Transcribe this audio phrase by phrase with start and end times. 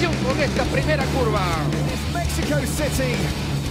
[0.00, 1.44] Atención con esta primera curva.
[2.14, 3.12] Mexico City.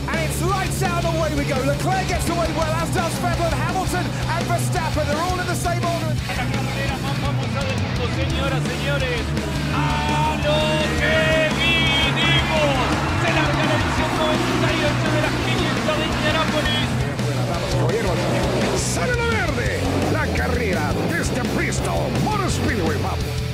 [0.06, 1.58] And it's lights out away we go.
[1.66, 5.10] Leclerc gets away well, as does Vettel, Hamilton and Verstappen.
[5.10, 6.14] They're all in the same order.
[6.30, 9.26] La carrera más famosa del mundo, señoras, señores.
[9.74, 10.58] A lo
[11.02, 12.78] que vinimos.
[13.26, 16.90] Se larga la edición 98 de las 500 de Indianápolis.
[18.78, 19.82] Sale la verde.
[20.14, 23.02] La carrera desde Bristol Motor Speedway.
[23.02, 23.49] Vamos.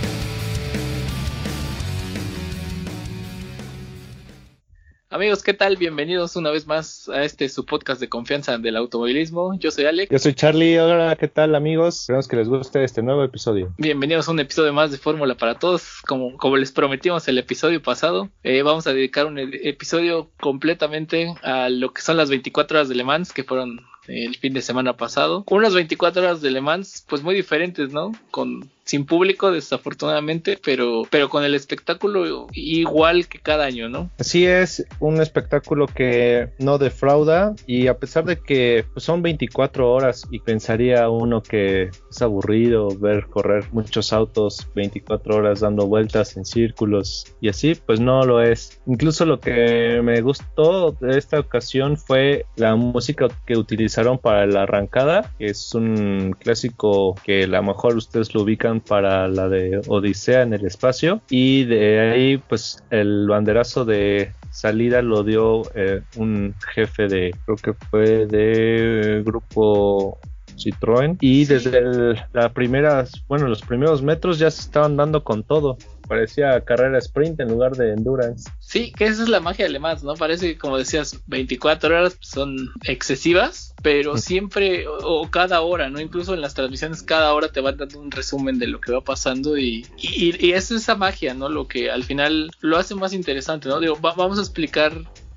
[5.15, 5.77] Amigos, ¿qué tal?
[5.77, 9.57] Bienvenidos una vez más a este su podcast de confianza del automovilismo.
[9.57, 10.11] Yo soy Alex.
[10.11, 10.77] Yo soy Charlie.
[10.77, 12.01] Hola, ¿qué tal amigos?
[12.01, 13.73] Esperamos que les guste este nuevo episodio.
[13.77, 16.02] Bienvenidos a un episodio más de Fórmula para Todos.
[16.05, 21.69] Como, como les prometimos el episodio pasado, eh, vamos a dedicar un episodio completamente a
[21.69, 23.79] lo que son las 24 horas de Le Mans que fueron
[24.09, 25.45] el fin de semana pasado.
[25.50, 28.11] Unas 24 horas de Le Mans, pues muy diferentes, ¿no?
[28.31, 34.09] Con sin público desafortunadamente, pero pero con el espectáculo igual que cada año, ¿no?
[34.19, 39.91] Así es, un espectáculo que no defrauda y a pesar de que pues, son 24
[39.91, 46.38] horas y pensaría uno que es aburrido ver correr muchos autos 24 horas dando vueltas
[46.38, 48.81] en círculos y así, pues no lo es.
[48.86, 54.63] Incluso lo que me gustó de esta ocasión fue la música que utilizaron para la
[54.63, 59.81] arrancada, que es un clásico que a lo mejor ustedes lo ubican para la de
[59.88, 61.22] Odisea en el espacio.
[61.30, 67.58] Y de ahí pues el banderazo de salida lo dio eh, un jefe de creo
[67.58, 70.18] que fue de grupo
[70.58, 75.44] Citroën y desde el, la primeras bueno los primeros metros ya se estaban dando con
[75.44, 79.72] todo parecía carrera sprint en lugar de endurance Sí, que esa es la magia de
[79.72, 80.13] Le Mans, ¿no?
[80.16, 86.00] Parece que, como decías, 24 horas son excesivas, pero siempre, o, o cada hora, ¿no?
[86.00, 89.02] Incluso en las transmisiones, cada hora te van dando un resumen de lo que va
[89.02, 91.50] pasando y, y, y es esa magia, ¿no?
[91.50, 93.79] Lo que al final lo hace más interesante, ¿no?
[93.79, 94.94] Digo, va- vamos a explicar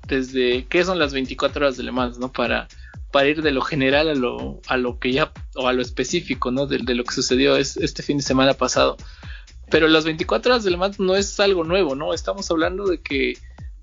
[0.07, 2.31] desde qué son las 24 horas de Le Mans, ¿no?
[2.31, 2.67] Para,
[3.11, 6.51] para ir de lo general a lo, a lo que ya, o a lo específico,
[6.51, 6.67] ¿no?
[6.67, 8.97] De, de lo que sucedió es, este fin de semana pasado.
[9.69, 12.13] Pero las 24 horas de Le Mans no es algo nuevo, ¿no?
[12.13, 13.37] Estamos hablando de que,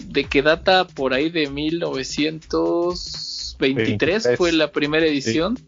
[0.05, 4.37] de que data por ahí de 1923 23.
[4.37, 5.59] fue la primera edición.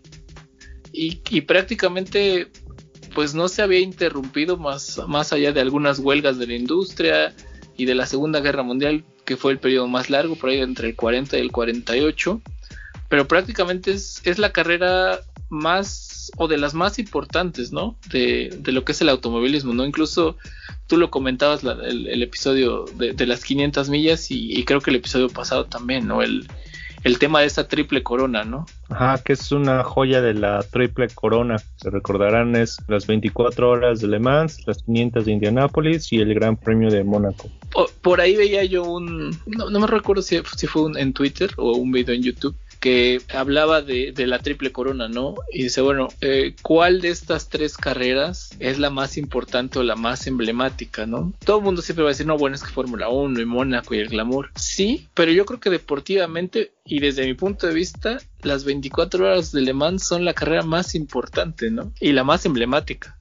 [0.92, 2.50] Y, y prácticamente
[3.14, 7.34] pues no se había interrumpido más, más allá de algunas huelgas de la industria
[7.76, 10.88] y de la Segunda Guerra Mundial, que fue el periodo más largo, por ahí entre
[10.88, 12.40] el 40 y el 48.
[13.08, 17.96] Pero prácticamente es, es la carrera más o de las más importantes, ¿no?
[18.10, 19.86] De, de lo que es el automovilismo, ¿no?
[19.86, 20.36] Incluso
[20.86, 24.80] tú lo comentabas la- el, el episodio de, de las 500 millas y, y creo
[24.80, 26.20] que el episodio pasado también, ¿no?
[26.22, 26.46] El,
[27.04, 28.66] el tema de esa triple corona, ¿no?
[28.90, 31.56] Ajá, que es una joya de la triple corona.
[31.76, 36.34] Se recordarán es las 24 horas de Le Mans, las 500 de Indianápolis y el
[36.34, 37.48] Gran Premio de Mónaco.
[37.70, 41.14] Por, por ahí veía yo un, no, no me recuerdo si, si fue un- en
[41.14, 45.34] Twitter o un video en YouTube que hablaba de, la triple corona, ¿no?
[45.52, 49.96] Y dice, bueno, eh, ¿cuál de estas tres carreras es la más importante o la
[49.96, 51.32] más emblemática, ¿no?
[51.44, 53.94] Todo el mundo siempre va a decir, no, bueno, es que Fórmula 1 y Mónaco
[53.94, 54.50] y el glamour.
[54.56, 59.52] Sí, pero yo creo que deportivamente y desde mi punto de vista, las 24 horas
[59.52, 61.92] de Le Mans son la carrera más importante, ¿no?
[62.00, 63.17] Y la más emblemática.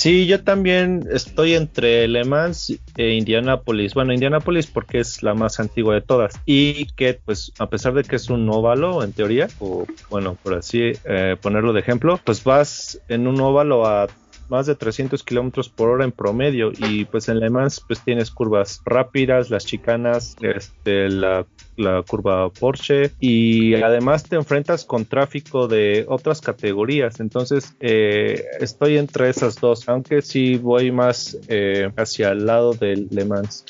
[0.00, 3.94] Sí, yo también estoy entre Le Mans e Indianápolis.
[3.94, 6.40] Bueno, Indianápolis porque es la más antigua de todas.
[6.46, 10.54] Y que, pues, a pesar de que es un óvalo, en teoría, o bueno, por
[10.54, 14.06] así eh, ponerlo de ejemplo, pues vas en un óvalo a
[14.48, 18.30] más de 300 kilómetros por hora en promedio y pues en Le Mans pues tienes
[18.30, 25.68] curvas rápidas, las chicanas, este, la, la curva Porsche y además te enfrentas con tráfico
[25.68, 32.30] de otras categorías entonces eh, estoy entre esas dos aunque sí voy más eh, hacia
[32.30, 33.64] el lado del Le Mans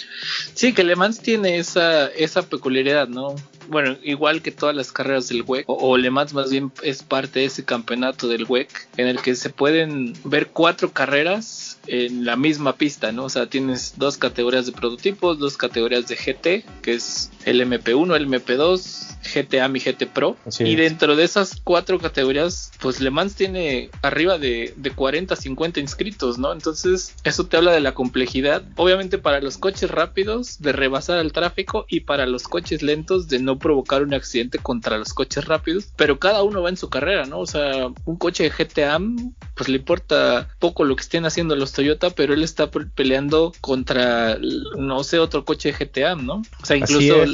[0.55, 3.35] Sí, que Le Mans tiene esa, esa peculiaridad, ¿no?
[3.69, 7.41] Bueno, igual que todas las carreras del WEC, o, o Le más bien es parte
[7.41, 12.37] de ese campeonato del WEC, en el que se pueden ver cuatro carreras en la
[12.37, 13.25] misma pista, ¿no?
[13.25, 18.15] O sea, tienes dos categorías de prototipos, dos categorías de GT, que es el MP1,
[18.17, 20.37] el MP2, GTA y GT Pro.
[20.47, 20.79] Así y es.
[20.79, 26.39] dentro de esas cuatro categorías, pues Le Mans tiene arriba de, de 40, 50 inscritos,
[26.39, 26.53] ¿no?
[26.53, 28.63] Entonces, eso te habla de la complejidad.
[28.77, 33.39] Obviamente para los coches rápidos, de rebasar el tráfico, y para los coches lentos, de
[33.39, 35.89] no provocar un accidente contra los coches rápidos.
[35.97, 37.41] Pero cada uno va en su carrera, ¿no?
[37.41, 39.01] O sea, un coche de GTA,
[39.55, 43.53] pues le importa poco lo que estén haciendo los Toyota, pero él está pe- peleando
[43.61, 44.37] contra,
[44.77, 46.43] no sé, otro coche de GTA, ¿no?
[46.61, 47.31] O sea, incluso es.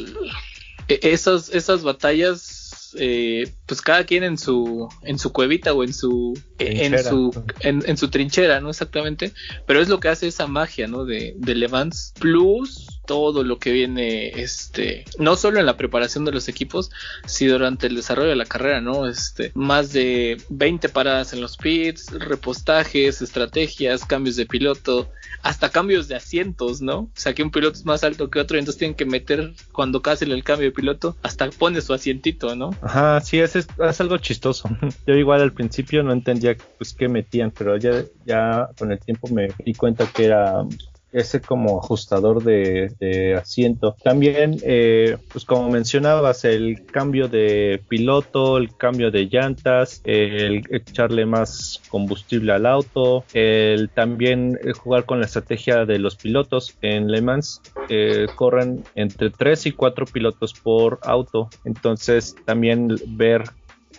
[0.88, 5.94] e- esas, esas batallas eh, pues cada quien en su, en su cuevita o en
[5.94, 7.02] su, en Trinchera.
[7.10, 8.68] su, en, en su trinchera, ¿no?
[8.68, 9.32] Exactamente.
[9.66, 11.04] Pero es lo que hace esa magia, ¿no?
[11.06, 16.24] De, de Le Mans Plus todo lo que viene, este, no solo en la preparación
[16.24, 16.90] de los equipos,
[17.26, 19.06] sino durante el desarrollo de la carrera, ¿no?
[19.06, 25.10] Este, más de 20 paradas en los pits, repostajes, estrategias, cambios de piloto,
[25.42, 26.98] hasta cambios de asientos, ¿no?
[26.98, 30.00] O sea, que un piloto es más alto que otro, entonces tienen que meter cuando
[30.04, 32.70] hacen el cambio de piloto, hasta pone su asientito, ¿no?
[32.82, 34.68] Ajá, sí, es, es, es algo chistoso.
[35.06, 39.28] Yo igual al principio no entendía pues qué metían, pero ya, ya con el tiempo
[39.28, 40.64] me di cuenta que era
[41.14, 43.96] ese como ajustador de, asiento.
[44.02, 51.24] También, eh, pues como mencionabas, el cambio de piloto, el cambio de llantas, el echarle
[51.24, 56.76] más combustible al auto, el también eh, jugar con la estrategia de los pilotos.
[56.82, 63.44] En Le Mans eh, corren entre 3 y 4 pilotos por auto, entonces también ver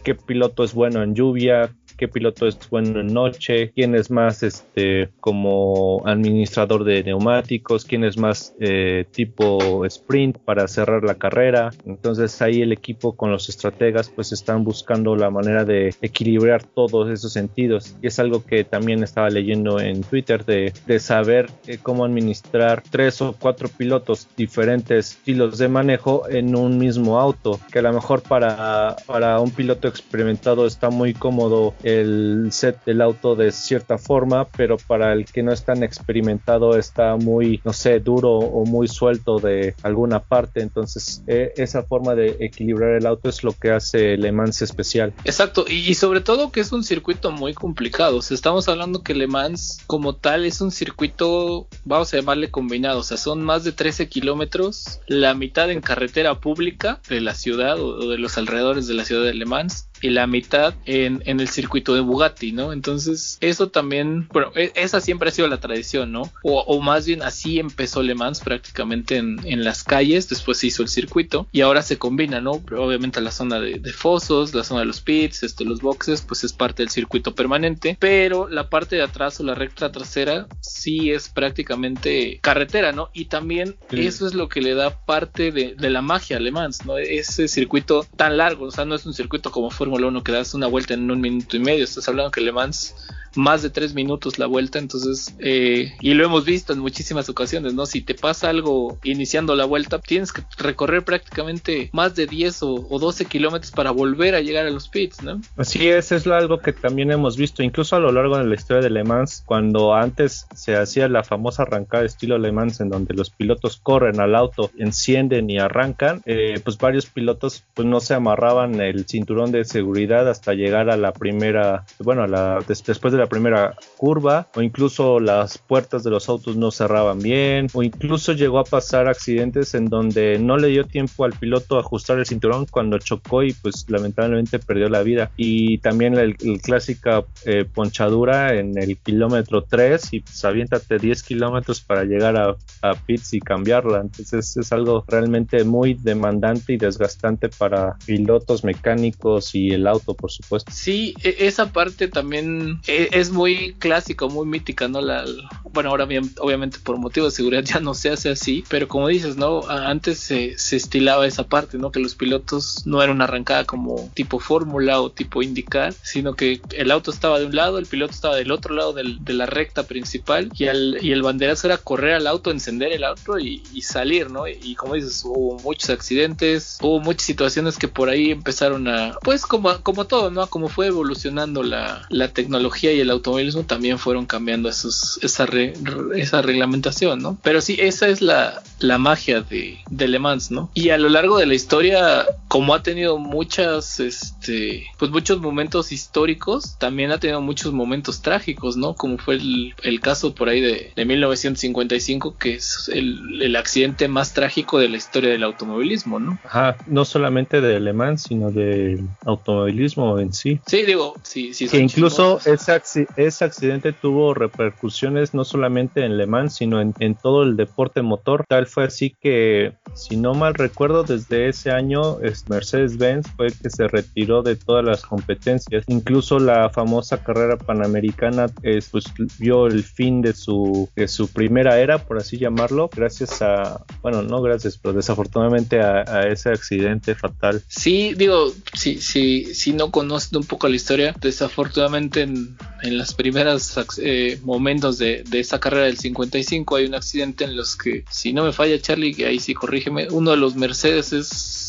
[0.03, 4.43] qué piloto es bueno en lluvia, qué piloto es bueno en noche, quién es más
[4.43, 11.71] este como administrador de neumáticos, quién es más eh, tipo sprint para cerrar la carrera.
[11.85, 17.09] Entonces ahí el equipo con los estrategas pues están buscando la manera de equilibrar todos
[17.09, 17.95] esos sentidos.
[18.01, 22.83] Y es algo que también estaba leyendo en Twitter de, de saber eh, cómo administrar
[22.89, 27.59] tres o cuatro pilotos diferentes estilos de manejo en un mismo auto.
[27.71, 32.99] Que a lo mejor para, para un piloto experimentado está muy cómodo el set del
[32.99, 37.73] auto de cierta forma, pero para el que no es tan experimentado está muy, no
[37.73, 40.61] sé, duro o muy suelto de alguna parte.
[40.61, 45.13] Entonces, eh, esa forma de equilibrar el auto es lo que hace Le Mans especial.
[45.25, 48.19] Exacto, y, sobre todo que es un circuito muy complicado.
[48.19, 53.03] Estamos hablando que Le Mans como tal es un circuito, vamos a llamarle combinado, o
[53.03, 57.89] sea, son más de 13 kilómetros, la mitad en carretera pública de la ciudad o,
[57.89, 61.39] o de los alrededores de la ciudad de Le Mans y la mitad en, en,
[61.39, 62.73] el circuito de Bugatti, ¿no?
[62.73, 66.31] Entonces, eso también, bueno, e, esa siempre ha sido la tradición, ¿no?
[66.43, 70.67] O, o más bien así empezó Le Mans prácticamente en, en, las calles, después se
[70.67, 72.51] hizo el circuito y ahora se combina, ¿no?
[72.77, 76.43] Obviamente la zona de, de, fosos, la zona de los pits, este, los boxes, pues
[76.43, 81.09] es parte del circuito permanente, pero la parte de atrás o la recta trasera sí
[81.09, 83.09] es prácticamente carretera, ¿no?
[83.11, 84.05] Y también sí.
[84.05, 86.99] eso es lo que le da parte de, de la magia a Le Mans, ¿no?
[86.99, 90.53] Ese circuito tan largo, o sea, no es un circuito como Fórmula 1 que das
[90.53, 91.83] una vuelta en un minuto y medio.
[91.83, 92.95] Estás hablando que Le Mans
[93.37, 97.73] más de tres minutos la vuelta, entonces, eh, y lo hemos visto en muchísimas ocasiones,
[97.73, 97.85] ¿no?
[97.85, 102.87] Si te pasa algo iniciando la vuelta, tienes que recorrer prácticamente más de 10 o,
[102.89, 105.41] o 12 kilómetros para volver a llegar a los pits, ¿no?
[105.57, 108.81] Así es, es algo que también hemos visto, incluso a lo largo de la historia
[108.81, 113.13] de Le Mans, cuando antes se hacía la famosa arrancada estilo Le Mans, en donde
[113.13, 118.13] los pilotos corren al auto, encienden y arrancan, eh, pues varios pilotos pues no se
[118.13, 123.19] amarraban el cinturón de seguridad hasta llegar a la primera, bueno, la, des, después de
[123.19, 128.33] la primera curva o incluso las puertas de los autos no cerraban bien o incluso
[128.33, 132.25] llegó a pasar accidentes en donde no le dio tiempo al piloto a ajustar el
[132.25, 135.31] cinturón cuando chocó y pues lamentablemente perdió la vida.
[135.37, 140.97] Y también la el, el clásica eh, ponchadura en el kilómetro 3 y pues aviéntate
[140.97, 144.01] 10 kilómetros para llegar a, a pits y cambiarla.
[144.01, 150.31] Entonces es algo realmente muy demandante y desgastante para pilotos mecánicos y el auto por
[150.31, 150.71] supuesto.
[150.71, 154.99] Sí esa parte también e, es muy clásico, muy mítica, ¿no?
[154.99, 155.23] La,
[155.71, 159.07] bueno, ahora bien, obviamente por motivos de seguridad ya no se hace así, pero como
[159.07, 159.61] dices, ¿no?
[159.69, 161.91] Antes se, se estilaba esa parte, ¿no?
[161.91, 166.59] Que los pilotos no eran una arrancada como tipo fórmula o tipo indicar, sino que
[166.73, 169.45] el auto estaba de un lado, el piloto estaba del otro lado del, de la
[169.45, 173.63] recta principal y el, y el banderazo era correr al auto, encender el auto y,
[173.73, 174.45] y salir, ¿no?
[174.45, 179.17] Y, y, como dices, hubo muchos accidentes, hubo muchas situaciones que por ahí empezaron a,
[179.23, 180.47] pues como, como todo, ¿no?
[180.47, 185.73] Como fue evolucionando la, la tecnología y el automovilismo también fueron cambiando esos, esa, re,
[186.15, 187.37] esa reglamentación, ¿no?
[187.43, 190.69] Pero sí, esa es la, la magia de, de, Le Mans, ¿no?
[190.73, 195.91] Y a lo largo de la historia, como ha tenido muchas, este, pues muchos momentos
[195.91, 198.93] históricos, también ha tenido muchos momentos trágicos, ¿no?
[198.93, 204.07] Como fue el, el caso por ahí de, de 1955, que es el, el, accidente
[204.07, 206.37] más trágico de la historia del automovilismo, ¿no?
[206.43, 210.59] Ajá, no solamente de Le Mans, sino del automovilismo en sí.
[210.65, 211.67] Sí, digo, sí, sí.
[211.67, 212.81] Que incluso ese,
[213.15, 218.45] ese accidente tuvo repercusiones no solamente en Le Mans, sino en, todo el deporte motor.
[218.47, 223.87] Tal fue así que, si no mal recuerdo, desde ese año Mercedes-Benz fue que se
[223.87, 225.83] retiró de todas las competencias.
[225.87, 228.47] Incluso la famosa carrera panamericana
[228.91, 229.05] pues,
[229.39, 230.89] vio el fin de su,
[231.33, 237.15] primera era, por así llamarlo, gracias a, bueno, no gracias, pero desafortunadamente a, ese accidente
[237.15, 237.61] fatal.
[237.67, 243.13] Sí, digo, si, sí, sí, no conocen un poco la historia, desafortunadamente en, en las
[243.13, 248.05] primeras eh, momentos de, de, esa carrera del 55 hay un accidente en los que,
[248.09, 251.64] si no me falla Charlie, ahí sí corrígeme, uno de los Mercedes es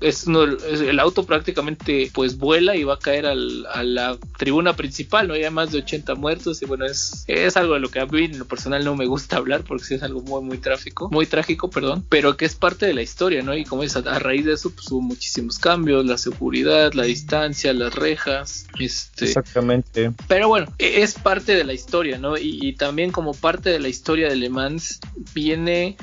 [0.00, 5.28] es, el auto prácticamente pues vuela y va a caer al, a la tribuna principal,
[5.28, 5.34] ¿no?
[5.34, 8.24] Hay más de 80 muertos y bueno, es, es algo de lo que a mí
[8.24, 11.26] en lo personal no me gusta hablar porque sí es algo muy, muy trágico, muy
[11.26, 13.56] trágico, perdón, pero que es parte de la historia, ¿no?
[13.56, 17.72] Y como es, a, raíz de eso pues, hubo muchísimos cambios, la seguridad, la distancia,
[17.72, 19.26] las rejas, este...
[19.26, 20.12] Exactamente.
[20.28, 22.36] Pero bueno, e, es parte de la historia, ¿no?
[22.36, 25.00] Y, y también como parte de la historia de Le Mans
[25.34, 25.96] viene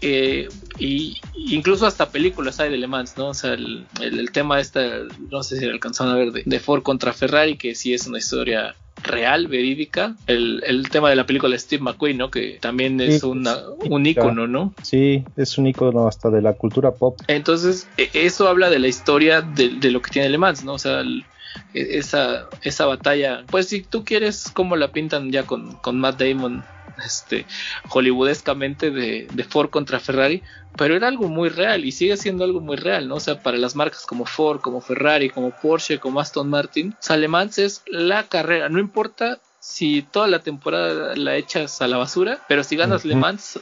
[0.00, 3.28] eh, y incluso hasta películas hay de Le Mans, ¿no?
[3.28, 7.12] O sea, el, el, tema este, no sé si alcanzaron a ver, de, Ford contra
[7.12, 10.14] Ferrari, que sí es una historia real, verídica.
[10.26, 12.30] El, el, tema de la película de Steve McQueen, ¿no?
[12.30, 13.56] Que también es una,
[13.90, 14.74] un icono, ¿no?
[14.82, 17.18] Sí, es un icono hasta de la cultura pop.
[17.26, 20.74] Entonces, e, eso habla de la historia de, de lo que tiene Le Mans, ¿no?
[20.74, 21.24] O sea, el,
[21.72, 26.20] e, esa, esa batalla, pues si tú quieres cómo la pintan ya con, con Matt
[26.20, 26.64] Damon
[27.04, 27.46] este,
[27.88, 30.42] hollywoodescamente de, de, Ford contra Ferrari,
[30.76, 33.16] pero era algo muy real y sigue siendo algo muy real, ¿no?
[33.16, 37.60] O sea, para las marcas como Ford, como Ferrari, como Porsche, como Aston Martin, o
[37.60, 42.62] es la carrera, no importa si toda la temporada la echas a la basura, pero
[42.64, 43.58] si ganas Le Mans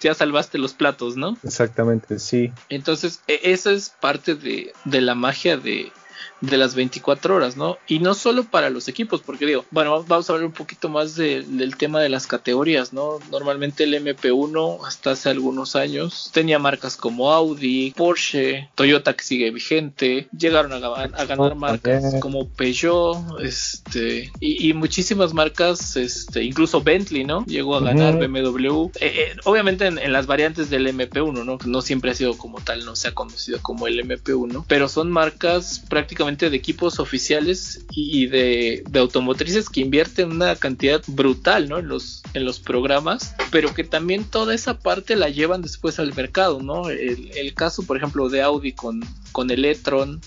[0.00, 1.36] ya salvaste los platos, ¿no?
[1.42, 2.52] Exactamente, sí.
[2.68, 5.92] Entonces, e, esa es parte de, de la magia de,
[6.40, 7.78] de las 24 horas, ¿no?
[7.86, 11.16] Y no solo para los equipos, porque digo, bueno, vamos a hablar un poquito más
[11.16, 13.18] del tema de las categorías, ¿no?
[13.30, 19.50] Normalmente el MP1 hasta hace algunos años tenía marcas como Audi, Porsche, Toyota que sigue
[19.50, 20.78] vigente, llegaron a,
[21.26, 27.44] ganar marcas como Peugeot, este, y, muchísimas marcas, este, incluso Bentley, ¿no?
[27.44, 31.58] Llegó a ganar BMW, eh, eh, obviamente en, las variantes del MP1, ¿no?
[31.64, 35.10] No siempre ha sido como tal, no se ha conocido como el MP1, pero son
[35.10, 41.78] marcas prácticamente de equipos oficiales y de, automotrices que invierten una cantidad brutal ¿no?
[41.78, 46.14] en, los, en los programas, pero que también toda esa parte la llevan después al
[46.14, 46.62] mercado.
[46.62, 46.88] ¿no?
[46.88, 49.00] El, caso, por ejemplo, de Audi con,
[49.32, 50.20] con el e-tron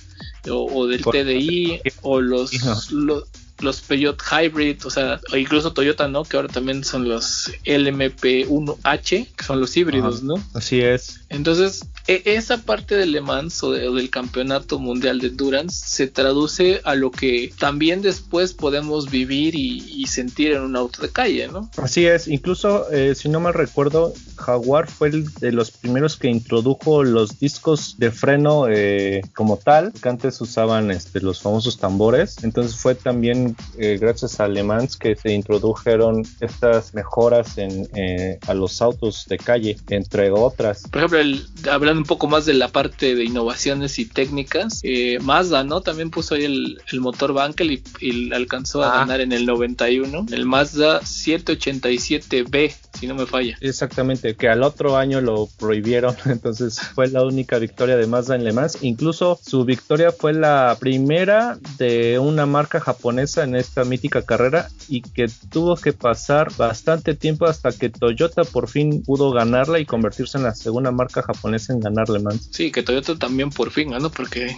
[0.50, 3.24] o, del TDI o los, los
[3.64, 6.24] los Peugeot Hybrid, o sea, o incluso Toyota, ¿no?
[6.24, 10.36] Que ahora también son los LMP1H, que son los híbridos, ¿no?
[10.54, 11.22] Así es.
[11.30, 16.82] Entonces, e, esa parte del Le Mans o, del campeonato mundial de endurance se traduce
[16.84, 21.72] a lo que también después podemos vivir y, sentir en un auto de calle, ¿no?
[21.78, 26.28] Así es, incluso eh, si no mal recuerdo, Jaguar fue el de los primeros que
[26.28, 32.44] introdujo los discos de freno eh, como tal, que antes usaban este, los famosos tambores,
[32.44, 37.90] entonces fue también eh, gracias a Le Mans que se introdujeron estas mejoras en,
[38.48, 40.84] a los autos de calle, entre otras.
[40.90, 45.18] Por ejemplo, el, hablando un poco más de la parte de innovaciones y técnicas, eh,
[45.22, 45.82] Mazda, ¿no?
[45.82, 50.28] También puso ahí el, motor Bankel y, alcanzó a ganar en el 91.
[50.32, 53.58] El Mazda 787B, si no me falla.
[53.62, 58.44] Exactamente, que al otro año lo prohibieron, entonces fue la única victoria de Mazda en
[58.44, 58.78] Le Mans.
[58.82, 65.02] Incluso su victoria fue la primera de una marca japonesa en esta mítica carrera y
[65.02, 70.38] que tuvo que pasar bastante tiempo hasta que Toyota por fin pudo ganarla y convertirse
[70.38, 72.40] en la segunda marca japonesa en ganarle, man.
[72.52, 74.56] Sí, que Toyota también por fin ganó porque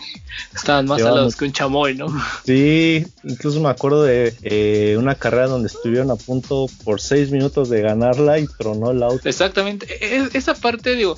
[0.54, 2.08] estaban más alados que un chamoy, ¿no?
[2.46, 7.70] Sí, incluso me acuerdo de eh, una carrera donde estuvieron a punto por seis minutos
[7.70, 9.28] de ganarla y tronó el auto.
[9.28, 11.18] Exactamente, e, e, esa parte, digo,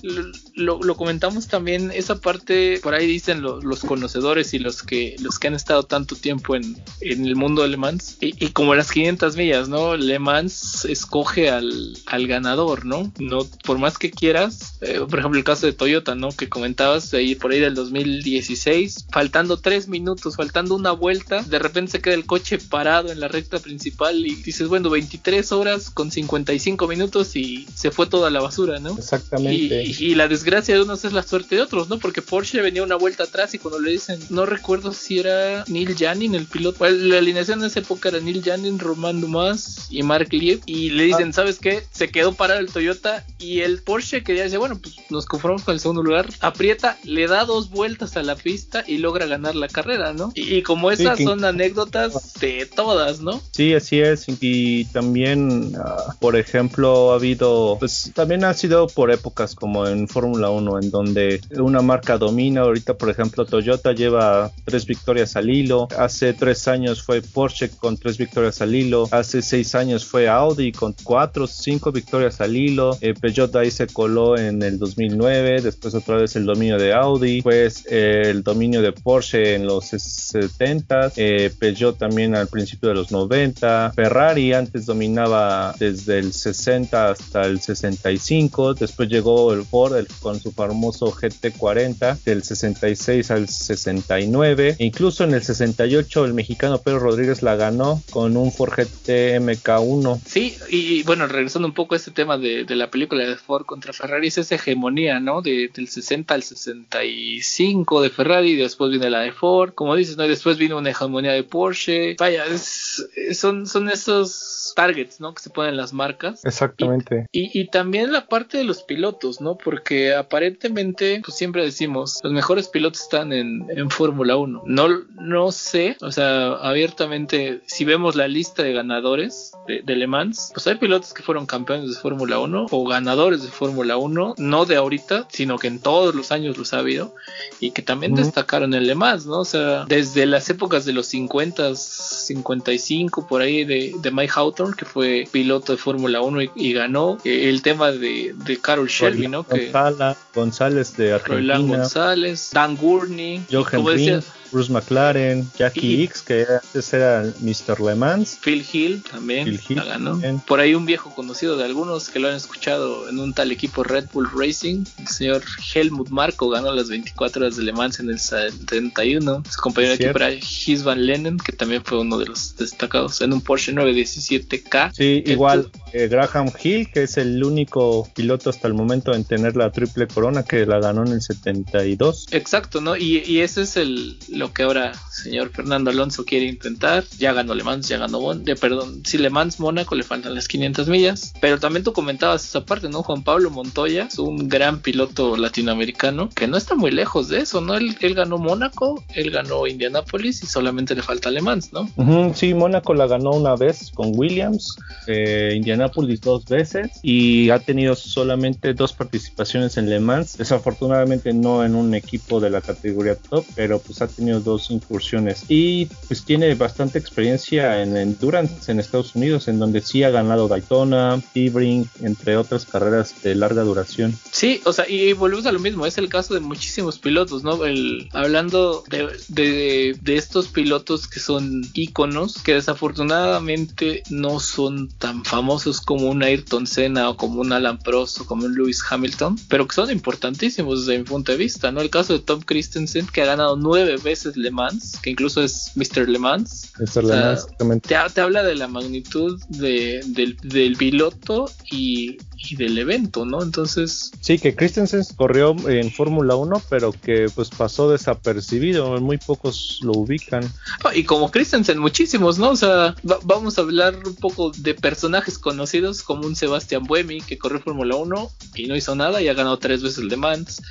[0.55, 5.47] lo, comentamos también, esa parte, por ahí dicen los conocedores y los que, los que
[5.47, 9.69] han estado tanto tiempo en, el mundo de Le Mans, y, como las 500 millas,
[9.69, 9.95] ¿no?
[9.95, 13.11] Le Mans escoge al, al ganador, ¿no?
[13.19, 16.29] No, por más que quieras, eh, por ejemplo, el caso de Toyota, ¿no?
[16.29, 21.93] Que comentabas ahí por ahí del 2016, faltando tres minutos, faltando una vuelta, de repente
[21.93, 26.11] se queda el coche parado en la recta principal y dices, bueno, 23 horas con
[26.11, 28.97] 55 minutos y se fue toda la basura, ¿no?
[28.97, 29.83] Exactamente.
[29.83, 31.99] Y, y la desgracia de unos es la suerte de otros, ¿no?
[31.99, 35.95] Porque Porsche venía una vuelta atrás y cuando le dicen, no recuerdo si era Neil
[35.97, 40.29] Janin el piloto, Bueno, la en esa época era Neil Janin, Roman Dumas y Mark
[40.31, 41.83] Lieb y le dicen, ¿sabes qué?
[41.91, 45.63] Se quedó parado el Toyota y el Porsche que ya dice, bueno, pues nos conformamos
[45.63, 49.55] con el segundo lugar, aprieta, le da dos vueltas a la pista y logra ganar
[49.55, 50.31] la carrera, ¿no?
[50.35, 53.41] Y, y como Sí, esas que- son anécdotas de todas, ¿no?
[53.51, 54.25] Sí, así es.
[54.41, 60.07] Y también, ah, por ejemplo, ha habido, pues también ha sido por épocas como en
[60.07, 62.61] Fórmula 1, en donde una marca domina.
[62.61, 65.87] Ahorita, por ejemplo, Toyota lleva tres victorias al hilo.
[65.97, 69.07] Hace tres años fue Porsche con tres victorias al hilo.
[69.11, 72.97] Hace seis años fue Audi con cuatro, cinco victorias al hilo.
[73.01, 75.61] Eh, Peugeot ahí se coló en el 2009.
[75.61, 77.41] Después otra vez el dominio de Audi.
[77.41, 81.13] Pues eh, el dominio de Porsche en los 70.
[81.15, 83.93] Eh, Peugeot también al principio de los 90.
[83.95, 88.73] Ferrari antes dominaba desde el 60 hasta el 65.
[88.73, 94.75] Después llegó el Ford con su famoso GT40 del 66 al 69.
[94.79, 99.39] E incluso en el 68 el mexicano Pedro Rodríguez la ganó con un Ford GT
[99.39, 100.19] MK1.
[100.25, 103.65] Sí, y bueno, regresando un poco a este tema de, de la película de Ford
[103.65, 105.41] contra Ferrari, es esa hegemonía, ¿no?
[105.41, 110.17] De, del 60 al 65 de Ferrari, y después viene la de Ford, como dices,
[110.17, 110.25] ¿no?
[110.25, 112.15] Y después vino una hegemonía de Porsche.
[112.19, 114.33] Vaya, es- son, son esos
[114.77, 115.33] targets, ¿no?
[115.33, 116.45] Que se ponen las marcas.
[116.45, 117.25] Exactamente.
[117.31, 119.57] Y, y también la parte de los pilotos, ¿no?
[119.57, 124.61] Porque aparentemente, pues siempre decimos, los mejores pilotos están en, en Fórmula 1.
[124.67, 124.87] No,
[125.19, 130.51] no sé, o sea, abiertamente, si vemos la lista de ganadores de, de Le Mans,
[130.53, 134.65] pues hay pilotos que fueron campeones de Fórmula 1 o ganadores de Fórmula 1, no
[134.65, 137.15] de ahorita, sino que en todos los años los ha habido
[137.59, 139.39] y que también destacaron en Le Mans, ¿no?
[139.39, 144.33] O sea, desde las épocas de los 50, 55, por ahí de, de Mike
[144.75, 147.17] Que fue piloto de Fórmula 1 y, y ganó.
[147.23, 149.43] Eh, el tema de, de Carol Shelby, ¿no?
[149.45, 151.77] Que Gonzala- González de Roland Argentina.
[151.79, 157.79] González, Dan Gurney, Jochen como decía, Bruce McLaren, Jackie X, que antes era Mr.
[157.81, 158.39] Le Mans.
[158.43, 160.11] Phil Hill también Phil Hill la ganó.
[160.11, 160.39] también.
[160.39, 163.83] Por ahí un viejo conocido de algunos que lo han escuchado en un tal equipo
[163.83, 168.09] Red Bull Racing, el señor Helmut Marko ganó las 24 horas de Le Mans en
[168.09, 169.43] el 71.
[169.49, 173.21] Su compañero de equipo era His Van Lennon, que también fue uno de los destacados
[173.21, 174.91] en un Porsche 917K.
[174.93, 179.55] Sí, igual eh, Graham Hill, que es el único piloto hasta el momento en tener
[179.55, 182.27] la triple corona, que la ganó en el 72.
[182.31, 182.95] Exacto, ¿no?
[182.95, 187.03] Y, y ese es el lo que ahora señor Fernando Alonso quiere intentar.
[187.17, 190.35] Ya ganó Le Mans, ya ganó Mon- eh, perdón, sí Le Mans Mónaco le faltan
[190.35, 193.03] las 500 millas, pero también tú comentabas esa parte, ¿no?
[193.03, 197.61] Juan Pablo Montoya es un gran piloto latinoamericano que no está muy lejos de eso,
[197.61, 197.75] ¿no?
[197.75, 201.89] Él, él ganó Mónaco, él ganó Indianápolis y solamente le falta Le Mans, ¿no?
[202.35, 207.95] Sí, Mónaco la ganó una vez con Williams, eh, Indianapolis dos veces y ha tenido
[207.95, 210.37] solamente dos participaciones en Le Mans.
[210.37, 215.43] Desafortunadamente no en un equipo de la categoría top, pero pues ha tenido dos incursiones
[215.47, 220.47] y pues tiene bastante experiencia en endurance en Estados Unidos, en donde sí ha ganado
[220.47, 224.17] Daytona, Sebring, entre otras carreras de larga duración.
[224.31, 227.65] Sí, o sea, y volvemos a lo mismo, es el caso de muchísimos pilotos, ¿no?
[227.65, 235.23] El, hablando de, de, de estos pilotos que son íconos, que desafortunadamente no son tan
[235.25, 239.37] famosos como un Ayrton Senna o como un Alan Prost o como un Lewis Hamilton,
[239.47, 241.81] pero que son importantísimos desde mi punto de vista, ¿no?
[241.81, 245.71] El caso de Tom Christensen, que ha ganado nueve veces Le Mans, que incluso es
[245.75, 246.07] Mr.
[246.09, 247.03] Le Mans, Mr.
[247.03, 247.89] Le Mans, exactamente.
[247.89, 253.25] te, ha- te habla de la magnitud de- del, del piloto y, y del evento,
[253.25, 253.41] ¿no?
[253.43, 259.79] Entonces, Sí, que Christensen corrió en Fórmula 1, pero que pues pasó desapercibido, muy pocos
[259.81, 260.43] lo ubican.
[260.83, 262.49] ah, y como Christensen, muchísimos, ¿no?
[262.51, 267.21] O sea, va- vamos a hablar un poco de personajes conocidos como un Sebastian Buemi
[267.21, 270.61] que corrió Fórmula 1 y no hizo nada y ha ganado tres veces Le Mans.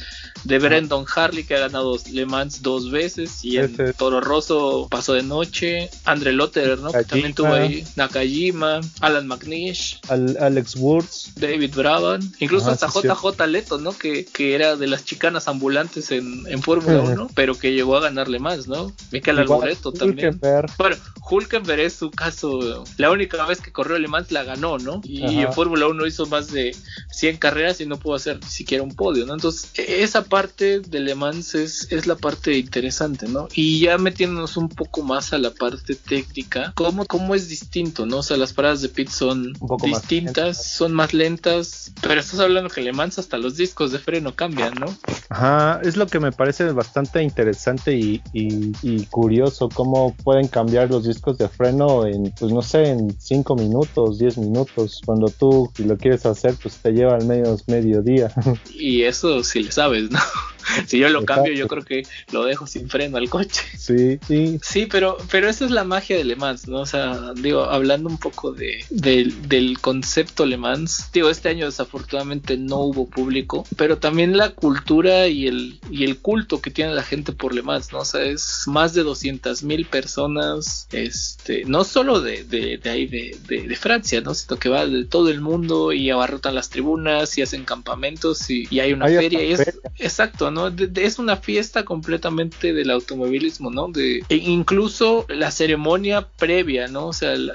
[0.44, 3.76] De Brendan Harley que ha ganado Le Mans dos veces y en.
[3.94, 5.90] Toro Rosso pasó de noche.
[6.04, 6.92] Andre Lotterer, ¿no?
[6.92, 10.00] Que también tuvo ahí Nakajima, Alan McNish.
[10.08, 13.92] Al- Alex Wurz, David Brabham, incluso Ajá, hasta sí, JJ Leto, ¿no?
[13.96, 17.12] Que, que era de las chicanas ambulantes en, en Fórmula Ujú.
[17.12, 18.92] 1, pero que llegó a ganarle más, ¿no?
[19.12, 20.28] Michael igual, Arboreto también.
[20.34, 20.96] Hülkenberg, Bueno,
[21.28, 25.00] Hulkenberg es su caso, la única vez que corrió Le Mans la ganó, ¿no?
[25.04, 25.42] Y Ajá.
[25.42, 26.74] en Fórmula 1 hizo más de
[27.10, 29.34] 100 carreras y no pudo hacer ni siquiera un podio, ¿no?
[29.34, 33.48] Entonces, e- esa parte de Le Mans es, es la parte interesante, ¿no?
[33.54, 38.18] Y ya metiéndonos un poco más a la parte técnica, ¿cómo, cómo es distinto, ¿no?
[38.18, 42.20] O sea, las paradas de pit son Un poco más distintas, son más lentas pero
[42.20, 44.86] estás hablando que Le Mans hasta los discos de freno cambian, ¿no?
[45.28, 50.90] Ajá, es lo que me parece bastante interesante y, y- y curioso cómo pueden cambiar
[50.90, 55.00] los discos de freno en, pues no sé, en 5 minutos, 10 minutos.
[55.04, 58.32] Cuando tú lo quieres hacer, pues te lleva al menos medio día.
[58.78, 60.18] Y eso si le sabes, ¿no?
[60.86, 61.68] si yo lo cambio, yo Exacto.
[61.68, 62.02] creo que
[62.32, 63.62] lo dejo sin freno al coche.
[63.76, 64.58] sí, sí.
[64.62, 66.80] Sí, pero, pero esa es la magia de Le Mans, ¿no?
[66.80, 71.66] O sea, digo, hablando un poco de, del- del concepto Le Mans, digo, este año
[71.66, 76.94] desafortunadamente no hubo público, pero también la cultura y el, y el culto que tiene
[76.94, 78.00] la gente por Le Mans, ¿no?
[78.00, 83.06] O sea, es más de 200 mil personas, este, no solo de, de, de ahí
[83.06, 84.34] de, de, de Francia, ¿no?
[84.34, 88.66] Sino que va de todo el mundo y abarrotan las tribunas y hacen campamentos y,
[88.70, 89.80] y hay una Hay feria y es, feria.
[89.98, 90.55] Exacto, ¿no?
[90.70, 93.88] De- de- es una fiesta completamente del automovilismo, ¿no?
[93.88, 97.08] De, e incluso la ceremonia previa, ¿no?
[97.08, 97.54] O sea, la,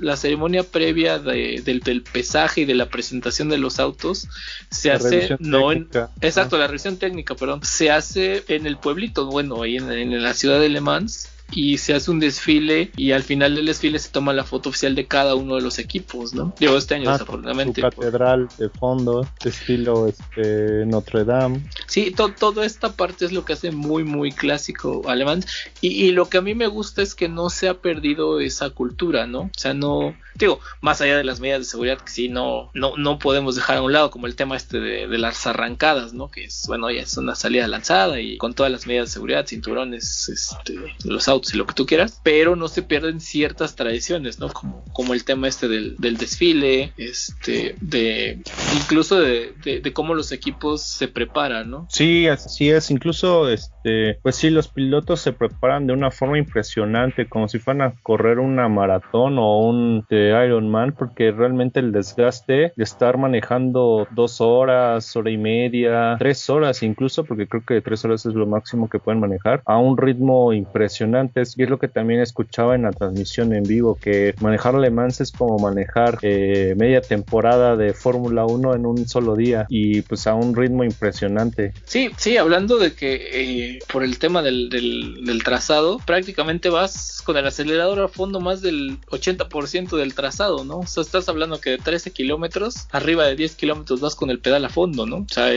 [0.00, 4.28] la ceremonia previa de- del, del pesaje y de la presentación de los autos
[4.70, 6.10] se La hace no en, técnica.
[6.20, 7.60] Exacto, la revisión técnica, perdón.
[7.64, 11.28] Se hace en el pueblito, bueno, ahí en, en la ciudad de Le Mans.
[11.52, 14.94] Y se hace un desfile y al final del desfile se toma la foto oficial
[14.94, 16.52] de cada uno de los equipos, ¿no?
[16.58, 17.80] Digo, este año Ah, desafortunadamente.
[17.80, 21.62] su catedral de fondo, estilo este, Notre Dame.
[21.86, 25.44] Sí, to- toda esta parte es lo que hace muy, muy clásico alemán.
[25.80, 28.70] Y, y lo que a mí me gusta es que no se ha perdido esa
[28.70, 29.42] cultura, ¿no?
[29.42, 32.96] O sea, no, digo, más allá de las medidas de seguridad que sí, no, no,
[32.96, 36.28] no podemos dejar a un lado, como el tema este de, de las arrancadas, ¿no?
[36.30, 39.46] Que es, bueno, ya es una salida lanzada y con todas las medidas de seguridad,
[39.46, 44.48] cinturones, este, los autos lo que tú quieras, pero no se pierden ciertas tradiciones, ¿no?
[44.48, 48.42] Como, como el tema este del, del desfile, este, de,
[48.74, 51.86] incluso de, de, de cómo los equipos se preparan, ¿no?
[51.90, 52.90] Sí, así es.
[52.90, 57.82] Incluso, este, pues sí, los pilotos se preparan de una forma impresionante, como si fueran
[57.82, 64.06] a correr una maratón o un este, Ironman, porque realmente el desgaste de estar manejando
[64.10, 68.46] dos horas, hora y media, tres horas incluso, porque creo que tres horas es lo
[68.46, 71.25] máximo que pueden manejar, a un ritmo impresionante.
[71.34, 75.32] Y es lo que también escuchaba en la transmisión en vivo, que manejar Le es
[75.32, 80.34] como manejar eh, media temporada de Fórmula 1 en un solo día y pues a
[80.34, 81.72] un ritmo impresionante.
[81.84, 87.46] Sí, sí, hablando de que eh, por el tema del, trazado, prácticamente vas con el
[87.46, 90.78] acelerador a fondo más del 80% del trazado, ¿no?
[90.78, 94.38] O sea, estás hablando que de 13 kilómetros, arriba de 10 kilómetros vas con el
[94.38, 95.16] pedal a fondo, ¿no?
[95.18, 95.52] O sea,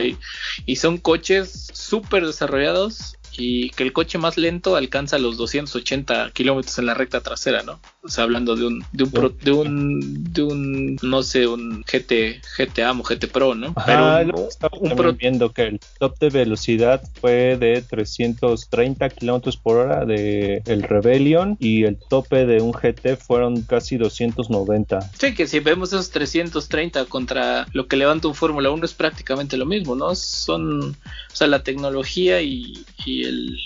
[0.66, 6.78] y son coches súper desarrollados y que el coche más lento alcanza los 280 kilómetros
[6.78, 7.80] en la recta trasera, ¿no?
[8.02, 11.82] O sea, hablando de un, de un, pro- de un, de un, no sé, un
[11.82, 13.74] GT, GTA o GT Pro, ¿no?
[13.76, 14.32] Ajá, Pero
[14.80, 20.06] un, un pro- viendo que el top de velocidad fue de 330 kilómetros por hora
[20.06, 25.10] de el Rebellion y el tope de un GT fueron casi 290.
[25.18, 29.58] Sí, que si vemos esos 330 contra lo que levanta un Fórmula 1 es prácticamente
[29.58, 30.14] lo mismo, ¿no?
[30.14, 30.94] Son, o
[31.34, 33.58] sea, la tecnología y, y el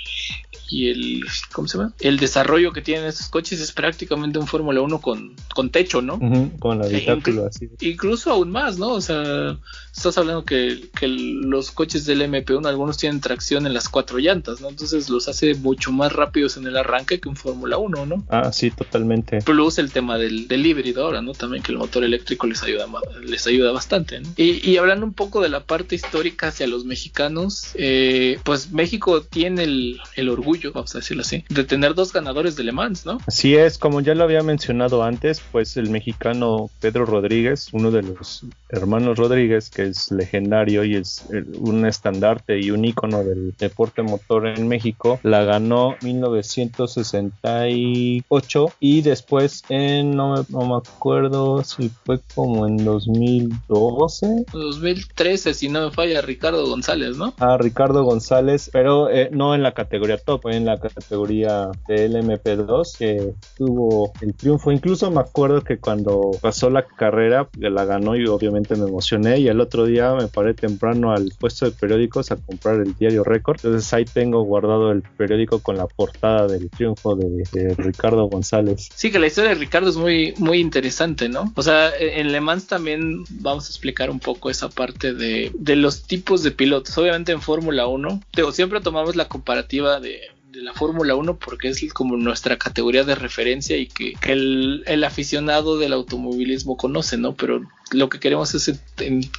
[0.68, 1.92] y el ¿cómo se llama?
[2.00, 6.18] El desarrollo que tienen estos coches es prácticamente un Fórmula 1 con, con techo, ¿no?
[6.59, 7.68] Con habitáculo así.
[7.81, 8.92] Incluso aún más, ¿no?
[8.92, 9.59] O sea,
[9.94, 14.61] estás hablando que, que los coches del MP1 algunos tienen tracción en las cuatro llantas,
[14.61, 14.68] ¿no?
[14.68, 18.24] Entonces los hace mucho más rápidos en el arranque que un Fórmula 1, ¿no?
[18.29, 19.40] Ah, sí, totalmente.
[19.42, 21.33] Plus el tema del, del híbrido ahora, ¿no?
[21.33, 22.87] También que el motor eléctrico les ayuda,
[23.22, 24.29] les ayuda bastante, ¿no?
[24.37, 29.22] Y, y hablando un poco de la parte histórica hacia los mexicanos, eh, pues México
[29.22, 33.07] tiene el, el orgullo, vamos a decirlo así, de tener dos ganadores de Le Mans,
[33.07, 33.19] ¿no?
[33.27, 38.03] Así es, como ya lo había mencionado antes, pues el mexicano Pedro Rodríguez, uno de
[38.03, 43.55] los hermanos Rodríguez, que es legendario y es eh, un estandarte y un ícono del
[43.59, 51.62] deporte motor en México, la ganó 1968 y después en, no, me- no me acuerdo
[51.64, 57.35] si fue como en 2012, 2013, si no me falla, Ricardo González, ¿no?
[57.38, 62.11] a Ricardo González, pero eh, no en la categoría top, fue en la categoría de
[62.11, 64.72] LMP2 que tuvo el triunfo.
[64.72, 69.48] Incluso me acuerdo que cuando pasó la carrera la ganó y obviamente me emocioné y
[69.48, 73.57] el otro día me paré temprano al puesto de periódicos a comprar el diario Record.
[73.64, 78.90] Entonces ahí tengo guardado el periódico con la portada del triunfo de, de Ricardo González.
[78.94, 81.54] Sí, que la historia de Ricardo es muy, muy interesante, ¿no?
[81.57, 85.52] O sea, e, en Le Mans también vamos a explicar un poco esa parte de,
[85.54, 86.98] de los tipos de pilotos.
[86.98, 91.69] Obviamente en Fórmula 1, digo, siempre tomamos la comparativa de, de la Fórmula 1 porque
[91.69, 97.35] es como nuestra categoría de referencia y que, el, el aficionado del automovilismo conoce, ¿no?
[97.35, 98.72] Pero lo que queremos es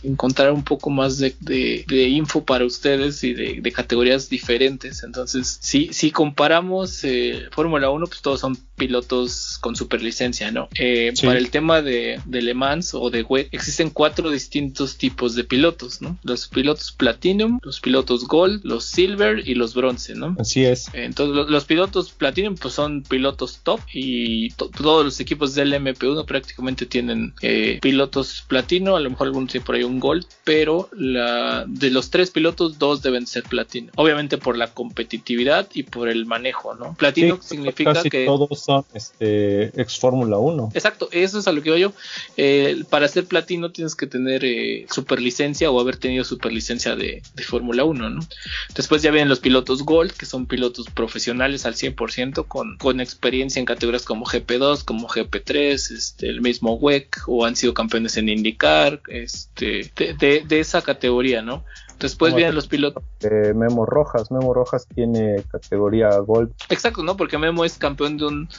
[0.04, 1.36] encontrar un poco más de,
[1.90, 5.04] info para ustedes y de, categorías diferentes.
[5.04, 10.70] Entonces, si, si comparamos eh, Fórmula 1, pues todos son pilotos con superlicencia, ¿no?
[10.78, 15.44] Eh, para el tema de, Le Mans o de WEC, existen cuatro distintos tipos de
[15.44, 16.18] pilotos, ¿no?
[16.24, 20.36] Los pilotos Platinum, los pilotos Gold, los Silver y los Bronce, ¿no?
[20.40, 20.90] Así es.
[20.94, 26.86] Entonces, los, pilotos Platinum, pues son pilotos top y todos los equipos del MP1 prácticamente
[26.86, 31.66] tienen eh, pilotos platino, a lo mejor algunos tienen por ahí un Gold, pero la,
[31.68, 33.92] de los tres pilotos, dos deben ser platino.
[33.96, 36.96] Obviamente por la competitividad y por el manejo, ¿no?
[36.96, 40.72] Platino significa que son este, ex Fórmula 1.
[40.74, 41.94] Exacto, eso es a lo que yo.
[42.38, 47.44] Eh, para ser platino tienes que tener eh, superlicencia o haber tenido superlicencia de, de
[47.44, 48.22] Fórmula 1, ¿no?
[48.76, 53.60] Después ya vienen los pilotos Gold, que son pilotos profesionales al 100% con, con experiencia
[53.60, 58.25] en categorías como GP2, como GP3, este, el mismo WEC, o han sido campeones en
[58.30, 61.64] IndyCar, este, de, de esa categoría, ¿no?
[62.00, 63.04] Después vienen los pilotos.
[63.56, 64.32] Memo Rojas.
[64.32, 66.52] Memo Rojas tiene categoría Gold.
[66.70, 67.18] Exacto, ¿no?
[67.18, 68.50] Porque Memo es campeón de un,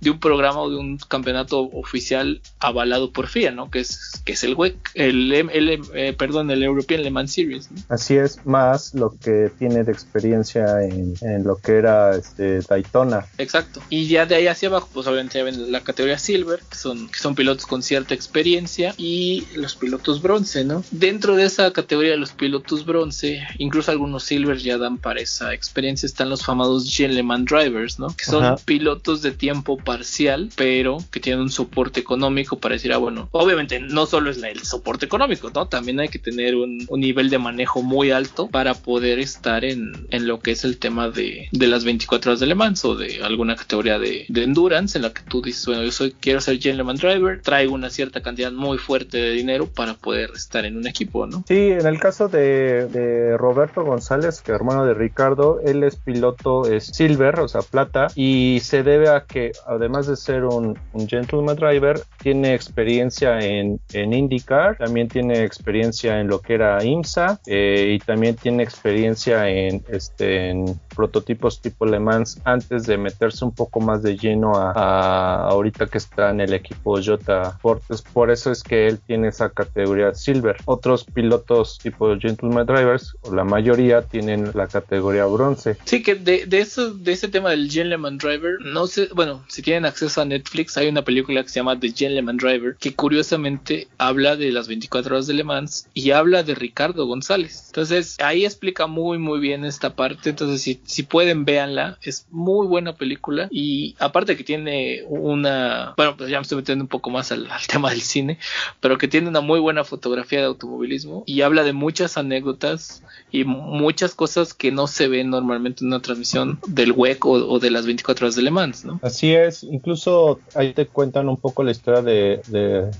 [0.00, 3.70] de un programa o de un campeonato oficial avalado por FIA, ¿no?
[3.70, 7.68] Que es, que es el WEC, el, el eh, perdón, el European Le Mans Series.
[7.88, 13.26] Así es, más lo que tiene de experiencia en, en, lo que era este, Daytona.
[13.38, 13.80] Exacto.
[13.90, 17.08] Y ya de ahí hacia abajo, pues obviamente ya ven la categoría Silver, que son,
[17.08, 20.82] que son pilotos con cierta experiencia, y los pilotos bronce, ¿no?
[20.90, 25.52] Dentro de esa categoría de los pilotos bronce, incluso algunos silvers ya dan para esa
[25.52, 28.08] experiencia, están los famosos Gentleman Drivers, ¿no?
[28.08, 32.98] Que son pilotos de tiempo parcial, pero que tienen un soporte económico para decir, ah,
[32.98, 35.66] bueno, obviamente no solo es el soporte económico, ¿no?
[35.68, 40.26] También hay que tener un, nivel de manejo muy alto para poder estar en, en
[40.26, 43.22] lo que es el tema de, de, las 24 horas de Le Mans o de
[43.22, 46.58] alguna categoría de, de, endurance en la que tú dices, bueno, yo soy, quiero ser
[46.58, 50.86] Gentleman Driver, traigo una cierta cantidad muy fuerte de dinero para poder estar en un
[50.86, 51.44] equipo, ¿no?
[51.46, 56.66] Sí, en el caso de de, Roberto González, que hermano de Ricardo, él es piloto
[56.66, 61.56] es silver, o sea, plata, y se debe a que además de ser un, gentleman
[61.56, 67.94] driver, tiene experiencia en, en, IndyCar, también tiene experiencia en lo que era IMSA eh,
[67.94, 73.52] y también tiene experiencia en, este, en prototipos tipo Le Mans antes de meterse un
[73.52, 78.02] poco más de lleno a, ahorita que está en el equipo Jota Fortes.
[78.02, 80.56] Por eso es que él tiene esa categoría silver.
[80.64, 85.76] Otros pilotos tipo Gentleman Drivers, o la mayoría, tienen la categoría bronce.
[85.84, 89.62] Sí, que de, de, eso, de ese tema del Gentleman Driver, no sé, bueno, si
[89.62, 93.88] tienen acceso a Netflix, hay una película que se llama The Gentleman Driver, que curiosamente
[93.98, 97.64] habla de las 24 horas de Le Mans y habla de Ricardo González.
[97.68, 100.30] Entonces, ahí explica muy, muy bien esta parte.
[100.30, 101.98] Entonces, si, si pueden, véanla.
[102.02, 106.84] Es muy buena película y aparte que tiene una, bueno, pues ya me estoy metiendo
[106.84, 108.38] un poco más al, tema del cine,
[108.80, 113.44] pero que tiene una muy buena fotografía de automovilismo y habla de muchas anécdotas y
[113.44, 117.86] muchas cosas que no se ven normalmente en una transmisión del WEC o, de las
[117.86, 119.00] 24 horas de Le Mans, ¿no?
[119.02, 122.40] Así es, incluso ahí te cuentan un poco la historia de,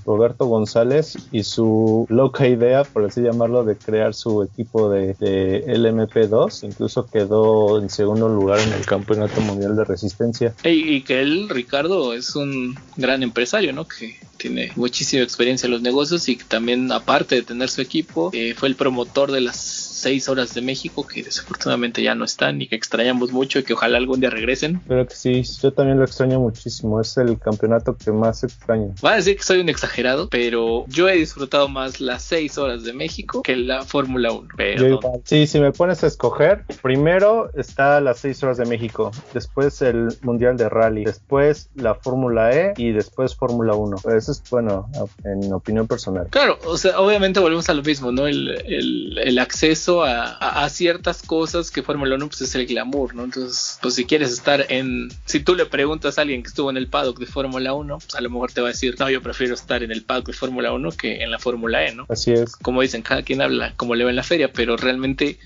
[0.05, 6.63] Roberto González y su loca idea, por así llamarlo, de crear su equipo de, LMP2,
[6.63, 10.53] incluso quedó en segundo lugar en el Campeonato Mundial de Resistencia.
[10.63, 13.87] Y, y que él, Ricardo, es un gran empresario, ¿no?
[13.87, 18.29] Que tiene muchísima experiencia en los negocios y que también, aparte de tener su equipo,
[18.33, 19.57] eh, fue el promotor de las
[19.97, 23.73] seis horas de México que desafortunadamente ya no están y que extrañamos mucho y que
[23.73, 24.81] ojalá algún día regresen.
[24.87, 28.93] Pero que sí, yo también lo extraño muchísimo, es el campeonato que más extraño.
[29.01, 32.83] Voy a decir que soy un exagerado, pero yo he disfrutado más las seis horas
[32.83, 34.47] de México que la Fórmula 1.
[34.55, 39.81] Pero Sí, si me pones a escoger, primero está las seis horas de México, después
[39.81, 43.97] el Mundial de Rally, después la Fórmula E y después Fórmula 1.
[44.15, 44.89] Eso es bueno,
[45.23, 46.27] en opinión personal.
[46.29, 48.27] Claro, o sea, obviamente volvemos a lo mismo, ¿no?
[48.27, 53.23] El, el, el acceso a, ciertas cosas que Fórmula 1 pues es el glamour, ¿no?
[53.23, 56.77] Entonces, pues si quieres estar en, si tú le preguntas a alguien que estuvo en
[56.77, 59.21] el paddock de Fórmula 1, pues a lo mejor te va a decir, no, yo
[59.21, 62.05] prefiero estar en el paddock de Fórmula 1 que en la Fórmula E, ¿no?
[62.09, 62.55] Así es.
[62.57, 65.37] Como dicen, cada quien habla como le va en la feria, pero realmente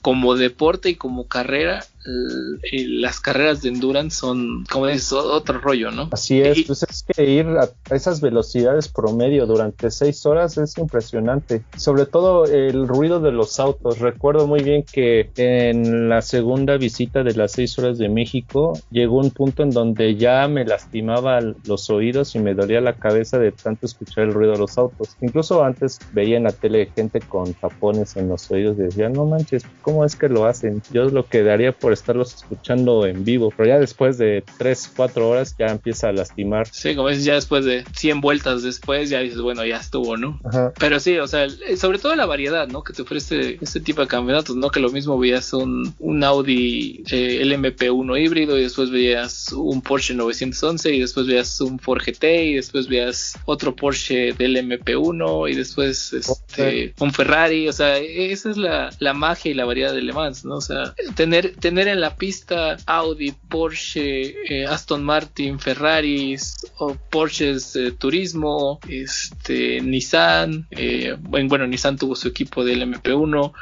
[0.00, 6.08] como deporte y como carrera, las carreras de endurance son, como dices, otro rollo, ¿no?
[6.12, 11.62] Así es, pues es que ir a esas velocidades promedio durante seis horas es impresionante.
[11.76, 13.98] Sobre todo el ruido de los autos.
[13.98, 19.18] Recuerdo muy bien que en la segunda visita de las seis horas de México llegó
[19.18, 23.52] un punto en donde ya me lastimaba los oídos y me dolía la cabeza de
[23.52, 25.16] tanto escuchar el ruido de los autos.
[25.20, 29.26] Incluso antes veía en la tele gente con tapones en los oídos y decía, no
[29.26, 30.82] manches, ¿cómo es que lo hacen?
[30.92, 34.92] Yo lo que daría por por estarlos escuchando en vivo, pero ya después de 3,
[34.94, 36.68] 4 horas ya empieza a lastimar.
[36.70, 40.38] Sí, como dices, ya después de 100 vueltas después, ya dices, bueno, ya estuvo, ¿no?
[40.44, 40.72] Ajá.
[40.78, 42.84] Pero sí, o sea, sobre todo la variedad, ¿no?
[42.84, 44.70] Que te ofrece este tipo de campeonatos, ¿no?
[44.70, 50.14] Que lo mismo veías un, un Audi eh, LMP1 híbrido y después veías un Porsche
[50.14, 55.56] 911 y después veías un Ford GT y después veías otro Porsche del MP1 y
[55.56, 60.02] después este, un Ferrari, o sea, esa es la, la magia y la variedad de
[60.02, 60.54] Le Mans, ¿no?
[60.54, 67.76] O sea, tener, tener en la pista Audi, Porsche, eh, Aston Martin, Ferraris o Porsches
[67.76, 73.52] eh, Turismo, este, Nissan, eh, bueno, Nissan tuvo su equipo del MP1,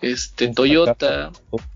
[0.00, 1.30] este, Toyota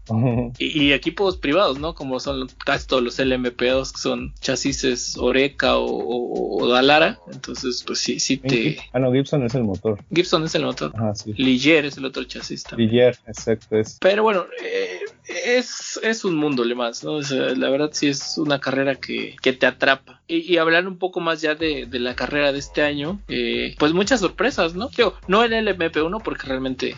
[0.59, 1.95] y, y equipos privados, ¿no?
[1.95, 7.83] Como son casi todos los LMP2 que son chasis Oreca o, o- o Dalara, entonces
[7.87, 8.79] pues sí, sí te...
[8.93, 9.99] Ah, no, Gibson es el motor.
[10.15, 10.93] Gibson es el motor.
[11.15, 11.33] Sí.
[11.37, 12.91] Ligier es el otro chasis también.
[12.91, 13.77] Villiers, exacto.
[13.77, 13.99] Es.
[14.01, 17.21] Pero bueno, eh, es, es un mundo le más, ¿no?
[17.21, 20.22] La verdad sí es una carrera que, que te atrapa.
[20.33, 23.75] Y, y hablar un poco más ya de, de la carrera de este año, eh,
[23.79, 24.89] pues muchas sorpresas, ¿no?
[24.97, 26.95] Digo, no en el MP1 porque realmente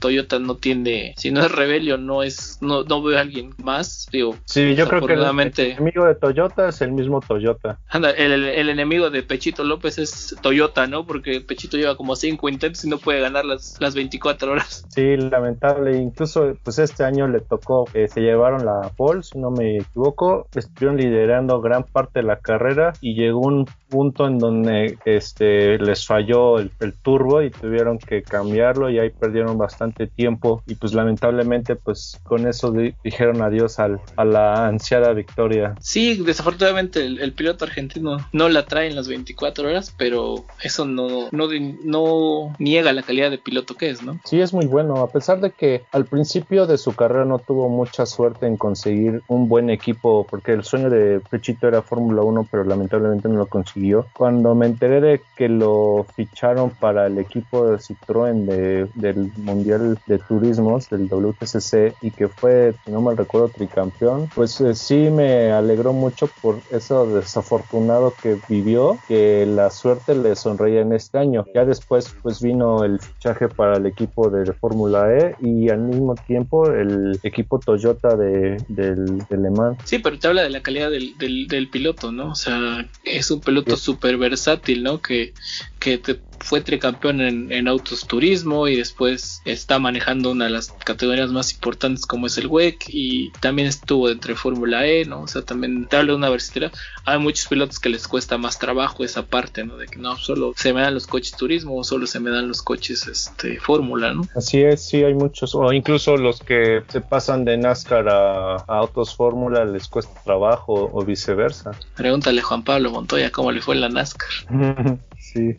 [0.00, 4.06] Toyota no tiene, si no es Rebellion, no es, no, no veo a alguien más,
[4.12, 4.36] digo.
[4.44, 7.78] Sí, yo creo que el, el amigo de Toyota es el mismo Toyota.
[7.88, 11.04] Anda, el, el- el enemigo de Pechito López es Toyota, ¿no?
[11.06, 14.84] Porque Pechito lleva como 5 intentos y no puede ganar las, las 24 horas.
[14.88, 15.96] Sí, lamentable.
[15.98, 20.46] Incluso, pues este año le tocó, eh, se llevaron la pole, si no me equivoco.
[20.54, 26.06] Estuvieron liderando gran parte de la carrera y llegó un punto en donde este les
[26.06, 30.94] falló el, el turbo y tuvieron que cambiarlo y ahí perdieron bastante tiempo y pues
[30.94, 35.74] lamentablemente pues con eso di- dijeron adiós al, a la ansiada victoria.
[35.80, 40.84] Sí, desafortunadamente el, el piloto argentino no la trae en las 24 horas, pero eso
[40.84, 41.48] no, no,
[41.84, 44.18] no niega la calidad de piloto que es, ¿no?
[44.24, 47.68] Sí, es muy bueno, a pesar de que al principio de su carrera no tuvo
[47.68, 52.46] mucha suerte en conseguir un buen equipo, porque el sueño de Pechito era Fórmula 1,
[52.50, 53.77] pero lamentablemente no lo consiguió.
[54.12, 59.98] Cuando me enteré de que lo ficharon para el equipo de Citroën de- del Mundial
[60.06, 65.08] de Turismos, del WTCC, y que fue, si no mal recuerdo, tricampeón, pues eh, sí
[65.10, 71.18] me alegró mucho por eso desafortunado que vivió, que la suerte le sonreía en este
[71.18, 71.44] año.
[71.54, 76.14] Ya después pues vino el fichaje para el equipo de Fórmula E y al mismo
[76.26, 79.78] tiempo el equipo Toyota de, del, de Le Mans.
[79.84, 82.32] Sí, pero te habla de la calidad del, del, del piloto, ¿no?
[82.32, 83.82] O sea, es un piloto Sí.
[83.82, 85.00] súper versátil, ¿no?
[85.00, 85.32] Que,
[85.78, 90.72] que te fue tricampeón en, en autos turismo y después está manejando una de las
[90.84, 95.22] categorías más importantes como es el WEC y también estuvo entre Fórmula E, ¿no?
[95.22, 96.72] O sea, también te habla de una versatilidad.
[97.04, 99.76] Hay muchos pilotos que les cuesta más trabajo esa parte, ¿no?
[99.76, 102.48] De que no solo se me dan los coches turismo o solo se me dan
[102.48, 104.22] los coches este Fórmula, ¿no?
[104.36, 108.64] Así es, sí hay muchos, o incluso los que se pasan de NASCAR a, a
[108.66, 111.72] autos Fórmula les cuesta trabajo o viceversa.
[111.96, 114.28] Pregúntale a Juan Pablo Montoya cómo le fue en la NASCAR.
[115.18, 115.56] sí.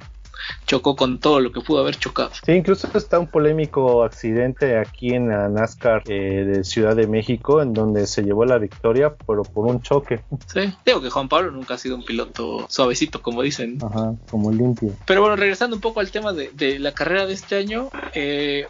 [0.65, 2.31] Chocó con todo lo que pudo haber chocado.
[2.45, 7.61] Sí, incluso está un polémico accidente aquí en la NASCAR eh, de Ciudad de México,
[7.61, 10.21] en donde se llevó la victoria, pero por un choque.
[10.51, 13.77] Sí, digo que Juan Pablo nunca ha sido un piloto suavecito, como dicen.
[13.83, 14.93] Ajá, como limpio.
[15.05, 18.65] Pero bueno, regresando un poco al tema de, de la carrera de este año, eh,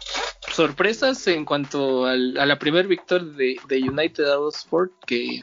[0.52, 5.40] sorpresas en cuanto al- a la primera victoria de, de United Autosport, que,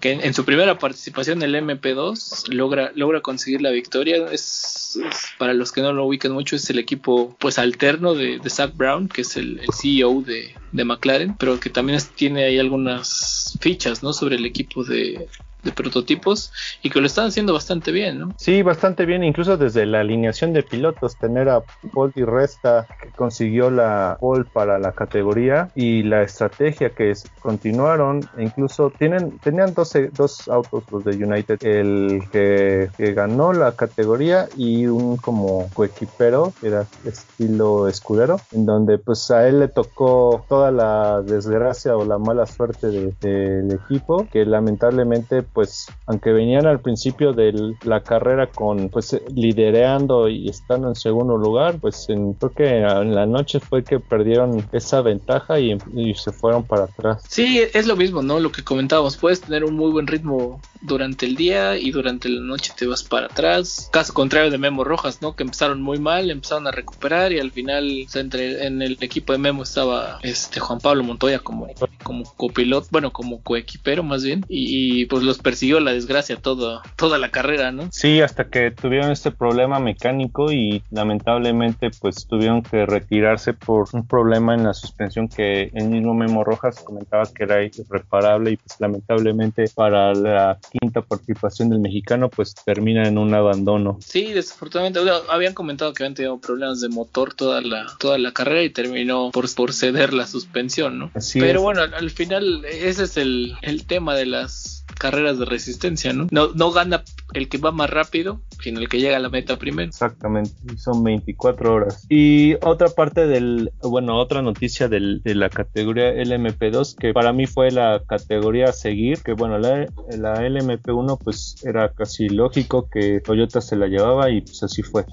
[0.00, 4.26] que en, en su primera participación en el MP2 logra, logra conseguir la victoria.
[4.30, 8.38] Es, es- para los que no lo ubican mucho, es el equipo pues alterno de,
[8.38, 12.58] de Zach Brown, que es el, CEO de, de McLaren, pero que también tiene ahí
[12.58, 14.12] algunas fichas ¿no?
[14.12, 15.28] sobre el equipo de,
[15.62, 18.34] de prototipos y que lo están haciendo bastante bien, ¿no?
[18.36, 23.10] Sí, bastante bien, incluso desde la alineación de pilotos, tener a Paul Di Resta que
[23.12, 29.38] consiguió la pole para la categoría y la estrategia que es- continuaron, e incluso tienen,
[29.40, 35.68] tenían dos, dos autos los de United, el que, ganó la categoría y un como
[35.74, 42.04] coequipero, era estilo escudero, en donde pues a él le tocó toda la desgracia o
[42.04, 48.02] la mala suerte de- del equipo, que lamentablemente pues aunque venían al principio de la
[48.02, 53.26] carrera con pues lidereando y estando en segundo lugar, pues en, creo que en la
[53.26, 55.78] noche fue que perdieron esa ventaja y,
[56.14, 57.22] se fueron para atrás.
[57.28, 58.38] Sí, es lo mismo, ¿no?
[58.38, 62.40] Lo que comentábamos, puedes tener un muy buen ritmo durante el día y durante la
[62.40, 63.88] noche te vas para atrás.
[63.92, 65.34] Caso contrario de Memo Rojas, ¿no?
[65.34, 69.32] Que empezaron muy mal, empezaron a recuperar y al final sea, entre, en el equipo
[69.32, 71.68] de Memo estaba este Juan Pablo Montoya como,
[72.02, 74.44] como copiloto, bueno, como coequipero más bien.
[74.48, 77.88] Y, y, pues los persiguió la desgracia todo, toda la carrera, ¿no?
[77.90, 84.06] Sí, hasta que tuvieron este problema mecánico y lamentablemente pues tuvieron que retirarse por un
[84.06, 88.80] problema en la suspensión que el mismo Memo Rojas comentaba que era irreparable y pues
[88.80, 93.98] lamentablemente para la quinta participación del mexicano pues termina en un abandono.
[94.00, 95.00] Sí, desafortunadamente
[95.30, 99.30] habían comentado que habían tenido problemas de motor toda la toda la carrera y terminó
[99.30, 101.10] por, por ceder la suspensión, ¿no?
[101.34, 106.12] Pero bueno, al, al, final ese es el, el tema de las carreras de resistencia,
[106.12, 106.28] ¿no?
[106.30, 106.52] ¿no?
[106.54, 107.02] No gana
[107.34, 109.88] el que va más rápido, sino el que llega a la meta primero.
[109.88, 112.06] Exactamente, son 24 horas.
[112.08, 117.46] Y otra parte del, bueno, otra noticia del, de la categoría LMP2, que para mí
[117.46, 123.20] fue la categoría a seguir, que bueno, la, la LMP1 pues era casi lógico que
[123.20, 125.04] Toyota se la llevaba y pues así fue.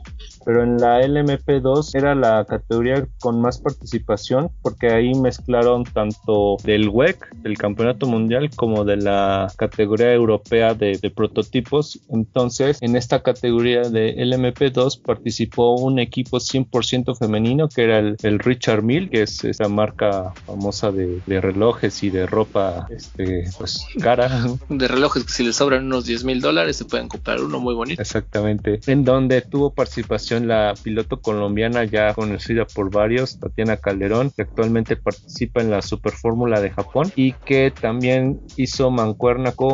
[0.46, 6.90] Pero en la LMP2 era la categoría con más participación porque ahí mezclaron tanto del
[6.90, 12.00] WEC, del Campeonato Mundial, como de la categoría categoría europea de, prototipos.
[12.10, 18.84] Entonces, en esta categoría de LMP2 participó un equipo 100% femenino que era el, Richard
[18.84, 24.48] Mill, que es esa marca famosa de, relojes y de ropa este, pues, cara.
[24.70, 27.74] De relojes que si les sobran unos 10 mil dólares se pueden comprar uno muy
[27.74, 28.02] bonito.
[28.02, 28.82] Exactamente.
[28.88, 34.98] En donde tuvo participación la piloto colombiana ya conocida por varios, Tatiana Calderón, que actualmente
[34.98, 39.69] participa en la Super Fórmula de Japón y que también hizo mancuerna con,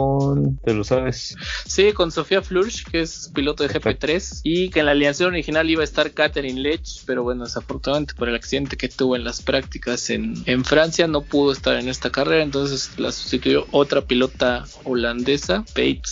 [0.64, 1.36] ¿te lo sabes?
[1.66, 5.70] Sí, con Sofía Flurch, que es piloto de GP3, y que en la alianza original
[5.70, 9.42] iba a estar Catherine Lech, pero bueno, desafortunadamente por el accidente que tuvo en las
[9.42, 14.66] prácticas en, en Francia, no pudo estar en esta carrera, entonces la sustituyó otra pilota
[14.84, 15.64] holandesa,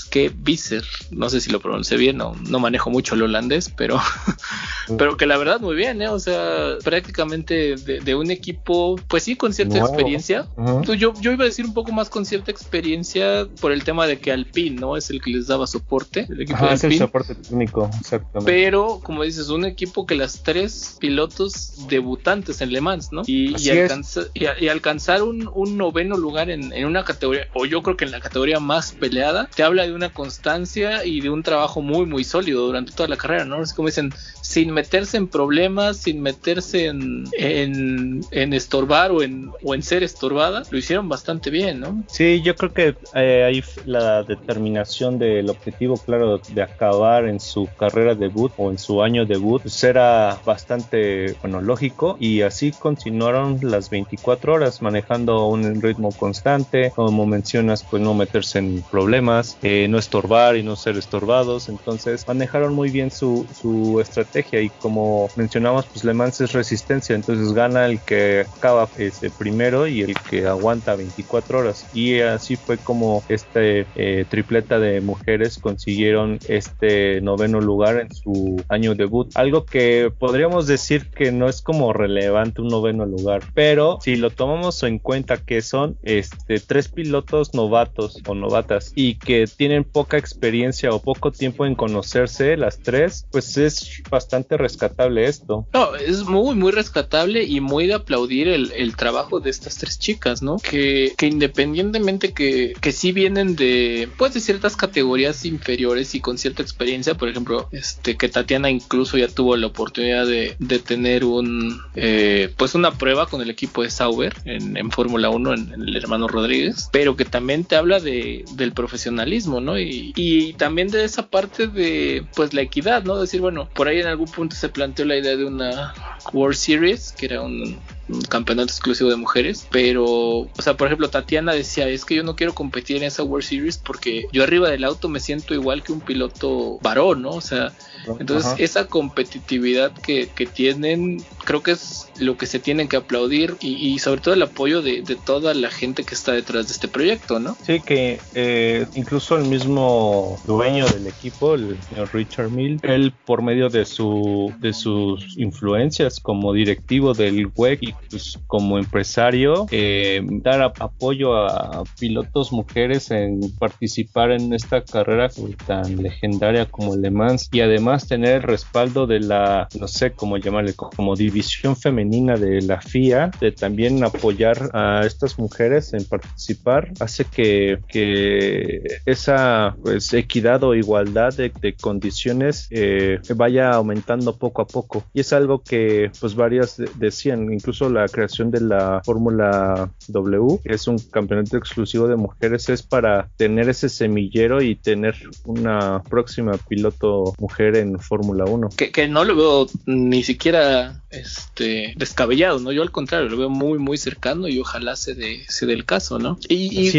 [0.09, 3.99] que Visser, no sé si lo pronuncié bien, no, no manejo mucho el holandés, pero,
[4.97, 6.09] pero que la verdad muy bien, ¿eh?
[6.09, 10.47] o sea, prácticamente de, un equipo, pues sí, con cierta experiencia.
[10.83, 14.19] yo, yo iba a decir un poco más con cierta experiencia por el tema de
[14.19, 14.97] que Alpine, ¿no?
[14.97, 16.27] Es el que les daba soporte.
[16.29, 18.51] El equipo es el soporte técnico, exactamente.
[18.51, 23.21] Pero, como dices, un equipo que las tres pilotos debutantes en Le Mans, ¿no?
[23.25, 28.19] Y, y, alcanzar un, noveno lugar en, una categoría, o yo creo que en la
[28.19, 32.65] categoría más peleada, te habla de una constancia y de un trabajo muy, muy sólido
[32.65, 33.63] durante toda la carrera, ¿no?
[33.63, 39.73] Es como dicen, sin meterse en problemas, sin meterse en, en, estorbar o en, o
[39.73, 42.03] en ser estorbada, lo hicieron bastante bien, ¿no?
[42.09, 43.52] Sí, yo creo que eh,
[43.85, 49.25] la determinación del objetivo claro de acabar en su carrera debut o en su año
[49.25, 56.11] debut pues era bastante bueno lógico y así continuaron las 24 horas manejando un ritmo
[56.11, 56.91] constante.
[56.95, 61.69] Como mencionas pues no meterse en problemas eh, no estorbar y no ser estorbados.
[61.69, 67.15] Entonces manejaron muy bien su, su estrategia y como mencionamos pues Le Mans es resistencia.
[67.15, 71.85] Entonces gana el que acaba este, primero y el que aguanta 24 horas.
[71.93, 73.23] Y así fue como
[73.55, 79.31] eh, tripleta de mujeres consiguieron este noveno lugar en su año debut.
[79.35, 84.29] Algo que podríamos decir que no es como relevante un noveno lugar, pero si lo
[84.29, 90.17] tomamos en cuenta que son este tres pilotos novatos o novatas y que tienen poca
[90.17, 95.67] experiencia o poco tiempo en conocerse las tres, pues es bastante rescatable esto.
[95.73, 99.99] No, es muy muy rescatable y muy de aplaudir el, el trabajo de estas tres
[99.99, 100.57] chicas, ¿no?
[100.57, 106.61] Que, que independientemente que, que sí de pues de ciertas categorías inferiores y con cierta
[106.61, 107.15] experiencia.
[107.15, 112.53] Por ejemplo este que Tatiana incluso ya tuvo la oportunidad de, de tener un eh,
[112.57, 116.27] pues una prueba con el equipo de Sauber en, en Fórmula 1 en, el hermano
[116.27, 121.27] Rodríguez pero que también te habla de, del profesionalismo no y, y también de esa
[121.27, 125.05] parte de pues la equidad no decir bueno por ahí en algún punto se planteó
[125.05, 125.93] la idea de una
[126.33, 127.79] World Series que era un
[128.09, 132.23] un campeonato exclusivo de mujeres, pero, o sea, por ejemplo, Tatiana decía, es que yo
[132.23, 135.83] no quiero competir en esa World Series porque yo arriba del auto me siento igual
[135.83, 137.31] que un piloto varón, ¿no?
[137.31, 137.73] O sea,
[138.19, 143.55] entonces esa competitividad que, que, tienen, creo que es lo que se tienen que aplaudir
[143.61, 147.39] y, sobre todo el apoyo de, toda la gente que está detrás de este proyecto,
[147.39, 147.55] ¿no?
[147.65, 153.41] Sí, que eh, incluso el mismo dueño del equipo, el señor Richard Mill, él por
[153.41, 160.21] medio de su de sus influencias como directivo del WEC y pues, como empresario, eh,
[160.23, 165.29] dar apoyo a pilotos mujeres en participar en esta carrera
[165.65, 170.11] tan legendaria como el Le Mans y además tener el respaldo de la, no sé
[170.11, 176.05] cómo llamarle, como división femenina de la FIA de también apoyar a estas mujeres en
[176.05, 184.61] participar hace que, que esa pues, equidad o igualdad de, condiciones eh, vaya aumentando poco
[184.61, 185.03] a poco.
[185.13, 190.73] Y es algo que pues varias decían incluso la creación de la Fórmula W que
[190.73, 195.15] es un campeonato exclusivo de mujeres es para tener ese semillero y tener
[195.45, 202.59] una próxima piloto mujer Fórmula 1 que, que no lo veo ni siquiera este descabellado,
[202.59, 202.71] ¿no?
[202.71, 205.85] Yo al contrario, lo veo muy, muy cercano y ojalá se dé, se dé el
[205.85, 206.37] caso, ¿no?
[206.47, 206.91] Y,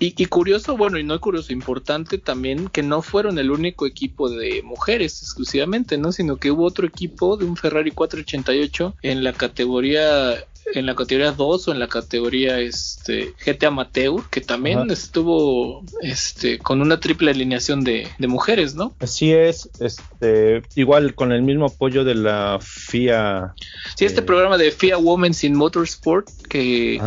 [0.00, 4.62] y, curioso, bueno, y no curioso, importante también que no fueron el único equipo de
[4.62, 6.12] mujeres exclusivamente, ¿no?
[6.12, 11.32] Sino que hubo otro equipo de un Ferrari 488 en la categoría en la categoría
[11.32, 17.30] 2 o en la categoría este GT Amateur, que también estuvo este con una triple
[17.30, 18.94] alineación de, mujeres, ¿no?
[19.00, 23.54] Así es, este igual con el mismo apoyo de la FIA.
[23.96, 27.00] Sí, este eh, programa de FIA Women's in Motorsport que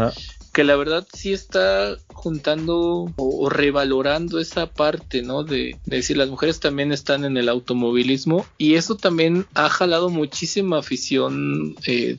[0.58, 5.43] que la verdad sí está juntando o, revalorando esa parte, ¿no?
[5.43, 10.80] De, decir, las mujeres también están en el automovilismo y eso también ha jalado muchísima
[10.80, 12.18] afición eh,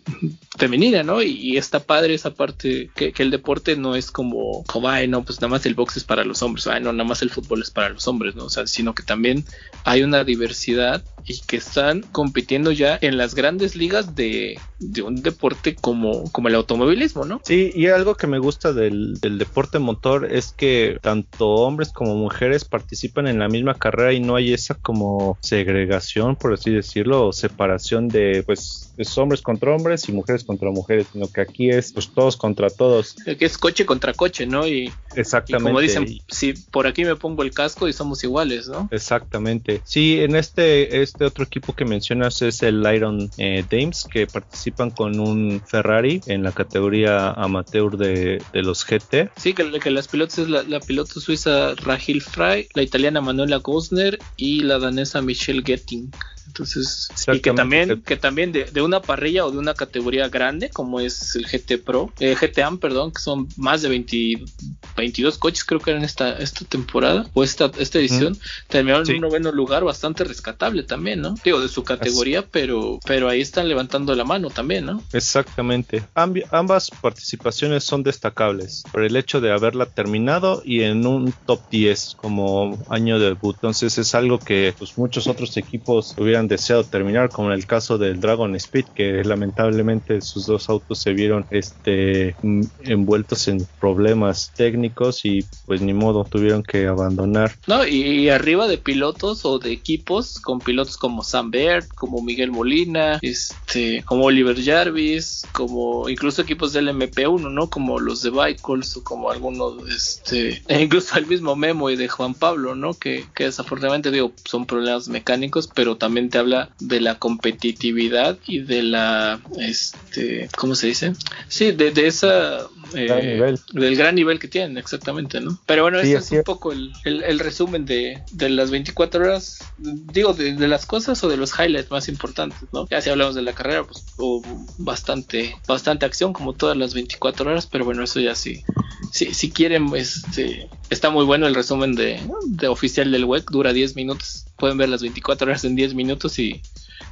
[0.57, 1.21] femenina, ¿no?
[1.21, 5.41] Y, está padre esa parte que, el deporte no es como, como, ay, no, pues
[5.41, 7.73] nada más el box es para los hombres, ay, no, nada más el fútbol es
[7.73, 8.45] para los hombres, ¿no?
[8.45, 9.45] O sea, sino que también
[9.83, 14.61] hay una diversidad y que están compitiendo ya en las grandes ligas de,
[15.05, 17.41] un deporte como, como el automovilismo, ¿no?
[17.45, 22.65] Sí, y algo que me gusta del, deporte motor es que tanto hombres como mujeres
[22.65, 27.33] participan en la misma carrera y no hay esa como segregación, por así decirlo, o
[27.33, 31.93] separación de pues es hombres contra hombres y mujeres contra mujeres, sino que aquí es
[31.93, 33.17] pues todos contra todos.
[33.25, 34.67] Que es coche contra coche, ¿no?
[34.67, 35.71] Y, Exactamente.
[35.71, 38.89] como dicen, si por aquí me pongo el casco y somos iguales, ¿no?
[38.91, 39.81] Exactamente.
[39.85, 44.91] Sí, en este, este otro equipo que mencionas es el Iron eh, Dames, que participan
[44.91, 49.31] con un Ferrari en la categoría amateur de, los GT.
[49.37, 53.57] Sí, que, que las pilotos es la, la piloto suiza Rahil Frey, la italiana Manuela
[53.59, 56.11] Gosner y la danesa Michelle Getting.
[56.49, 60.99] Entonces, y que también, que también de, una parrilla o de una categoría grande, como
[60.99, 65.91] es el GT Pro, eh, GTAM, perdón, que son más de 22 coches, creo que
[65.91, 68.37] eran esta, esta temporada o esta, esta edición,
[68.67, 71.35] terminaron en un noveno lugar bastante rescatable también, ¿no?
[71.45, 75.03] Digo, de su categoría, pero, pero ahí están levantando la mano también, ¿no?
[75.13, 76.03] Exactamente.
[76.15, 82.17] ambas participaciones son destacables por el hecho de haberla terminado y en un top 10
[82.21, 83.57] como año de debut.
[83.57, 87.99] Entonces es algo que pues, muchos otros equipos hubieran deseado terminar, como en el caso
[87.99, 94.53] del Dragon Speed, que lamentablemente sus dos autos se vieron este, mm, envueltos en problemas
[94.55, 97.53] técnicos y pues ni modo, tuvieron que abandonar.
[97.67, 102.51] No, y, arriba de pilotos o de equipos, con pilotos como Sam Baird, como Miguel
[102.51, 107.71] Molina, este, como Oliver Jarvis, como incluso equipos del MP1, ¿no?
[107.71, 112.35] Como los de Bicycles o como algunos, este, incluso el mismo Memo y de Juan
[112.35, 112.95] Pablo, ¿no?
[112.95, 118.83] Que, que desafortunadamente digo, son problemas mecánicos, pero también habla de la competitividad y de
[118.83, 121.13] la, este, ¿cómo se dice?
[121.49, 125.59] Sí, de, de esa eh, del gran nivel que tienen, exactamente, ¿no?
[125.67, 130.33] Pero bueno, este es un poco el, el, resumen de, de, las 24 horas, digo,
[130.33, 132.89] de, de, las cosas o de los highlights más importantes, ¿no?
[132.89, 134.43] Ya si hablamos de la carrera, pues hubo
[134.79, 138.65] bastante, bastante acción, como todas las 24 horas, pero bueno, eso ya sí.
[139.11, 143.73] Si, si quieren, este, está muy bueno el resumen de, de oficial del web, dura
[143.73, 144.47] 10 minutos.
[144.57, 146.61] Pueden ver las 24 horas en 10 minutos y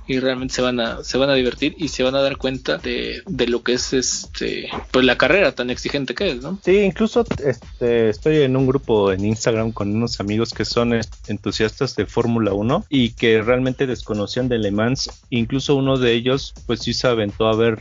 [0.07, 2.79] y realmente se van a se van a divertir y se van a dar cuenta
[2.79, 6.59] de, de lo que es este pues la carrera tan exigente que es, ¿no?
[6.65, 10.99] Sí, incluso este estoy en un grupo en Instagram con unos amigos que son
[11.29, 16.55] entusiastas de Fórmula 1 y que realmente desconocían de Le Mans, incluso uno de ellos
[16.67, 17.79] pues sí se aventó a ver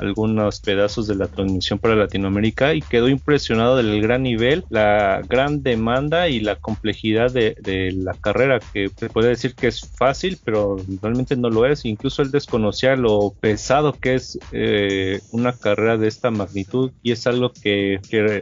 [0.00, 5.62] algunos pedazos de la transmisión para Latinoamérica y quedó impresionado del gran nivel, la gran
[5.62, 10.38] demanda y la complejidad de, de la carrera que se puede decir que es fácil,
[10.44, 11.84] pero realmente no lo es.
[11.84, 17.26] Incluso él desconocía lo pesado que es eh, una carrera de esta magnitud y es
[17.26, 18.00] algo que,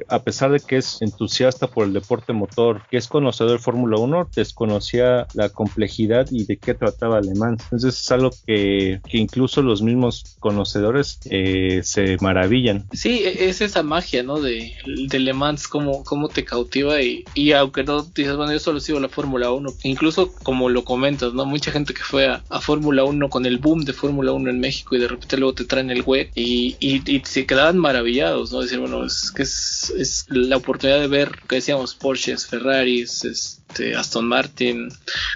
[0.09, 3.99] a pesar de que es entusiasta por el deporte motor, que es conocedor de Fórmula
[3.99, 7.57] 1, desconocía la complejidad y de qué trataba Alemán.
[7.65, 12.87] Entonces es algo que, incluso los mismos conocedores eh, se maravillan.
[12.93, 14.41] Sí, e, es esa magia, ¿no?
[14.41, 18.59] De, de Le Mans, cómo, cómo te cautiva y, y aunque no dices, bueno, yo
[18.59, 21.45] solo sigo la Fórmula 1, incluso como lo comentas, ¿no?
[21.45, 24.51] Mucha gente que fue a, a Fórmula Fórmula 1 con el boom de Fórmula 1
[24.51, 28.53] en México y de repente luego te traen el web y, y, se quedaban maravillados,
[28.53, 28.61] ¿no?
[28.61, 33.95] Decir, bueno, es que es, es la oportunidad de ver, que decíamos, Porsches, Ferraris, este,
[33.95, 34.89] Aston Martin,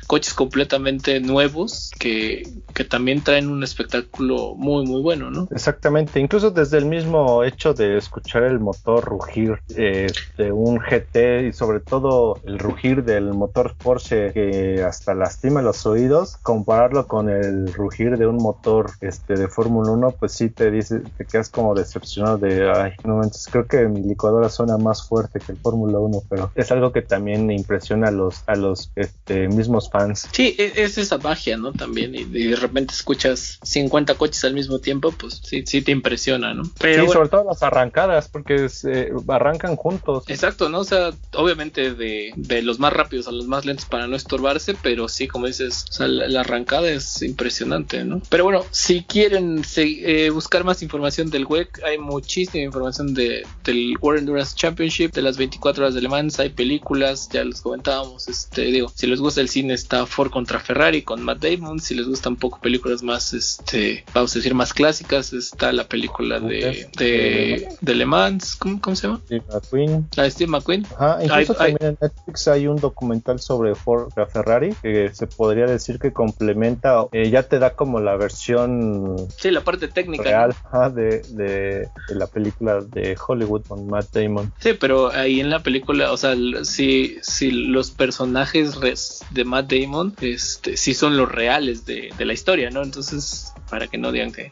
[0.07, 2.43] coches completamente nuevos que,
[2.74, 5.49] que también traen un espectáculo muy muy bueno, ¿no?
[5.53, 11.49] Exactamente, incluso desde el mismo hecho de escuchar el motor rugir eh, de un GT
[11.49, 17.30] y sobre todo el rugir del motor Porsche que hasta lastima los oídos, compararlo con
[17.30, 21.51] el rugir de un motor este de Fórmula 1, pues sí te dice, te quedas
[21.51, 25.59] como decepcionado de, ay, no manches, creo que mi licuadora suena más fuerte que el
[25.59, 30.28] Fórmula 1, pero es algo que también impresiona a los a los este, mismos fans.
[30.32, 31.72] Sí, e, es esa magia, ¿no?
[31.72, 36.54] También, y de repente escuchas 50 coches al mismo tiempo, pues sí, sí te impresiona,
[36.54, 36.62] ¿no?
[36.78, 40.24] Pero sí, sobre todo las arrancadas, porque se arrancan juntos.
[40.28, 40.80] Exacto, ¿no?
[40.80, 44.74] O sea, obviamente de, de, los más rápidos a los más lentos para no estorbarse,
[44.82, 48.20] pero sí, como dices, o sea, la, la arrancada es impresionante, ¿no?
[48.28, 53.46] Pero bueno, si quieren se, eh, buscar más información del WEC, hay muchísima información de,
[53.64, 57.60] del World Endurance Championship, de las 24 horas de Le Mans, hay películas, ya les
[57.60, 61.80] comentábamos, este, digo, si les gusta el cine está Ford contra Ferrari con Matt Damon,
[61.80, 65.88] si les gustan un poco películas más, este, vamos a decir, más clásicas, está la
[65.88, 69.20] película de, de, de Le Mans, ¿cómo, cómo se llama?
[69.24, 70.08] Steve McQueen.
[70.16, 70.86] La de Steve McQueen.
[70.98, 75.66] Ajá, incluso también en Netflix hay un documental sobre Ford contra Ferrari que se podría
[75.66, 80.50] decir que complementa, eh, ya te da como la versión sí, la parte técnica real
[80.50, 80.68] ¿no?
[80.68, 84.52] ajá, de, de, de, la película de Hollywood con Matt Damon.
[84.58, 88.78] Sí, pero ahí en la película, o sea, si, si los personajes
[89.30, 92.82] de Matt Damon este, sí son los reales de, de la historia, ¿no?
[92.82, 94.50] Entonces para que no digan que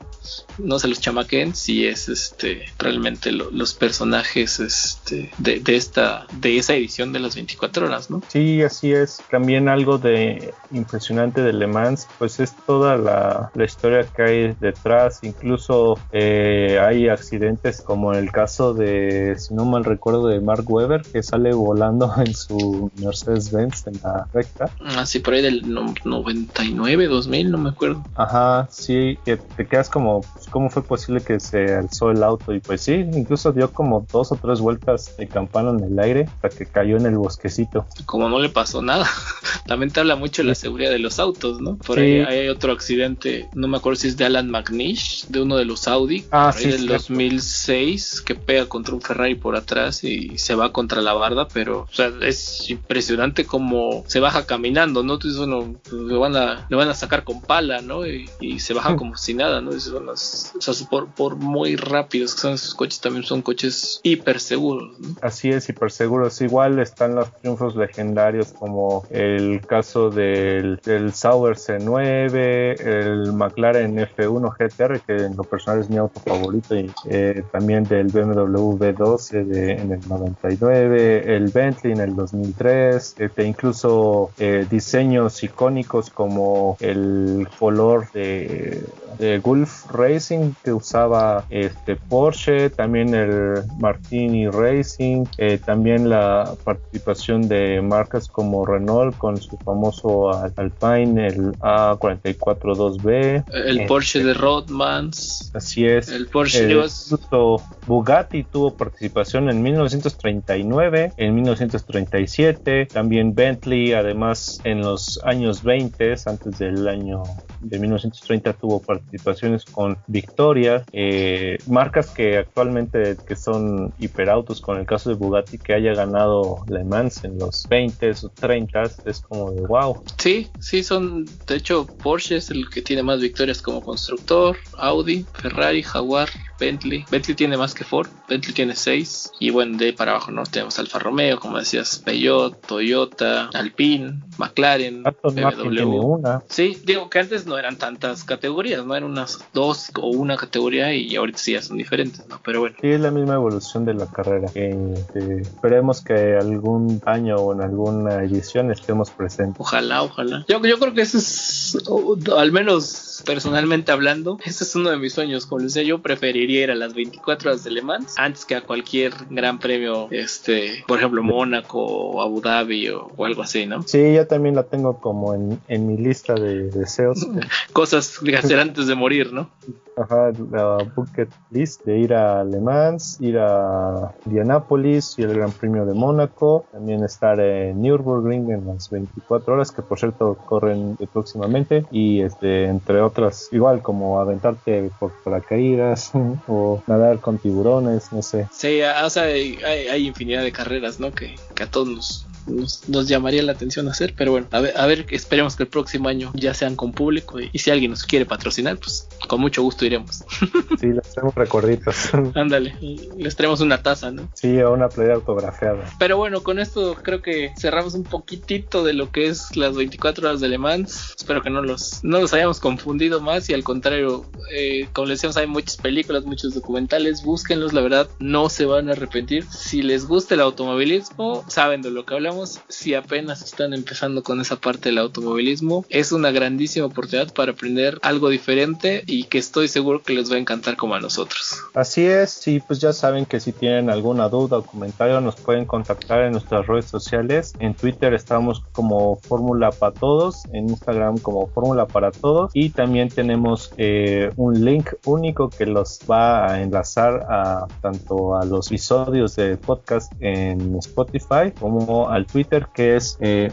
[0.59, 6.27] no se los chamaquen si es este realmente lo, los personajes este de, de, esta
[6.33, 9.23] de esa edición de las 24 horas no sí así es.
[9.31, 14.57] También algo de impresionante de Le Mans pues es toda la, la historia que hay
[14.61, 15.21] detrás.
[15.23, 21.03] Incluso eh, hay accidentes como el caso de si no mal recuerdo de Mark Webber
[21.03, 25.73] que sale volando en su Mercedes Benz en la recta ah sí por ahí del
[25.73, 30.83] no, 99 2000 no me acuerdo ajá sí que te quedas como, pues, ¿cómo fue
[30.83, 32.55] posible que se alzó el auto?
[32.55, 36.29] Y pues sí, incluso dio como dos o tres vueltas de campana en el aire
[36.43, 37.87] hasta que cayó en el bosquecito.
[38.07, 39.09] Como no le pasó nada,
[39.67, 41.77] también te habla mucho de la seguridad de los autos, ¿no?
[41.77, 42.03] Por sí.
[42.03, 45.65] ahí hay otro accidente, no me acuerdo si es de Alan McNish, de uno de
[45.65, 50.05] los Audi, ah, por sí, ahí del 2006, que pega contra un Ferrari por atrás
[50.05, 55.03] y se va contra la barda, pero, o sea, es impresionante como se baja caminando,
[55.03, 55.15] ¿no?
[55.15, 58.07] Entonces, bueno, le van a, le van a sacar con pala, ¿no?
[58.07, 59.71] Y, y se baja como si nada, ¿no?
[59.71, 64.99] O sea, por, por, muy rápidos que son esos coches, también son coches hiper seguros,
[64.99, 65.17] ¿no?
[65.23, 66.41] Así es, hiper seguros.
[66.41, 74.55] Igual están los triunfos legendarios como el caso del, del Sauber C9, el McLaren F1
[74.59, 79.45] GTR, que en lo personal es mi auto favorito, y eh, también del BMW V12
[79.45, 86.77] de, en el 99, el Bentley en el 2003, este, incluso eh, diseños icónicos como
[86.81, 88.85] el color de
[89.19, 97.49] de Gulf Racing que usaba este Porsche, también el Martini Racing, eh, también la participación
[97.49, 105.51] de marcas como Renault con su famoso Alpine, el A442B, el eh, Porsche de Rodmans,
[105.55, 113.93] así es, el Porsche eh, incluso Bugatti tuvo participación en 1939, en 1937, también Bentley,
[113.93, 117.23] además en los años 20, antes del año
[117.61, 124.87] de 1930 tuvo participaciones con Victoria, eh, marcas que actualmente que son hiperautos, con el
[124.87, 129.51] caso de Bugatti que haya ganado Le Mans en los 20 o 30 es como
[129.53, 130.03] de wow.
[130.19, 135.27] Sí, sí son, de hecho Porsche es el que tiene más victorias como constructor, Audi,
[135.35, 136.29] Ferrari, Jaguar,
[136.63, 137.05] Bentley.
[137.11, 138.09] Bentley tiene más que Ford.
[138.29, 139.33] Bentley tiene 6.
[139.41, 144.21] Y bueno, de ahí para abajo no tenemos Alfa Romeo, como decías, Peugeot, Toyota, Alpine,
[144.39, 146.41] McLaren, Aston Martin tiene una.
[146.49, 150.95] Sí, digo que antes no eran tantas categorías, no eran unas dos o una categoría
[150.95, 152.41] y ahorita sí ya son diferentes, ¿no?
[152.45, 152.77] Pero bueno.
[152.81, 154.49] Sí, es la misma evolución de la carrera.
[154.55, 159.61] Eh, eh, esperemos que algún año o en alguna edición estemos presentes.
[159.61, 160.45] Ojalá, ojalá.
[160.49, 164.97] Yo, yo creo que eso es, o, al menos personalmente hablando, ese es uno de
[164.97, 165.47] mis sueños.
[165.47, 168.57] Como les decía, yo preferiría ir a las 24 horas de Le Mans antes que
[168.57, 173.67] a cualquier gran premio, este, por ejemplo, Mónaco o Abu Dhabi o, o algo así,
[173.67, 173.83] ¿no?
[173.83, 177.27] Sí, yo también la tengo como en, en mi lista de deseos.
[177.73, 179.51] Cosas que hacer antes de morir, ¿no?
[179.97, 185.53] Ajá, la bucket list de ir a Le Mans, ir a Indianapolis y el Gran
[185.53, 190.97] Premio de Mónaco, también estar en Nürburgring en las 24 horas, que por cierto corren
[191.13, 196.13] próximamente, y este, entre otras, igual como aventarte por paracaídas
[196.49, 198.49] o nadar con tiburones, no sé.
[198.51, 201.13] Sí, o sea, hay, hay infinidad de carreras, ¿no?
[201.13, 204.77] Que, que a todos nos, nos, nos llamaría la atención hacer, pero bueno, a ver,
[204.77, 207.91] a ver, esperemos que el próximo año ya sean con público y, y si alguien
[207.91, 210.25] nos quiere patrocinar, pues con mucho gusto iremos.
[210.79, 212.11] Sí, les hacemos recorditos.
[212.35, 212.75] Ándale,
[213.17, 214.29] les traemos una taza, ¿no?
[214.35, 215.85] Sí, o una playa autografiada.
[215.99, 220.29] Pero bueno, con esto creo que cerramos un poquitito de lo que es las 24
[220.29, 221.15] horas de Le Mans.
[221.17, 225.19] Espero que no los, no los hayamos confundido más y al contrario, eh, como les
[225.19, 229.45] decíamos, hay muchas películas, muchos documentales, búsquenlos, la verdad, no se van a arrepentir.
[229.45, 232.32] Si les gusta el automovilismo, saben de lo que hablamos.
[232.69, 237.99] Si apenas están empezando con esa parte del automovilismo, es una grandísima oportunidad para aprender
[238.03, 241.59] algo diferente y que estoy seguro que les va a encantar como a nosotros.
[241.75, 245.65] Así es, y pues ya saben que si tienen alguna duda o comentario nos pueden
[245.65, 247.53] contactar en nuestras redes sociales.
[247.59, 253.09] En Twitter estamos como Fórmula para Todos, en Instagram como Fórmula para Todos y también
[253.09, 259.37] tenemos eh, un link único que los va a enlazar a tanto a los episodios
[259.37, 263.51] de podcast en Spotify como al Twitter que es eh,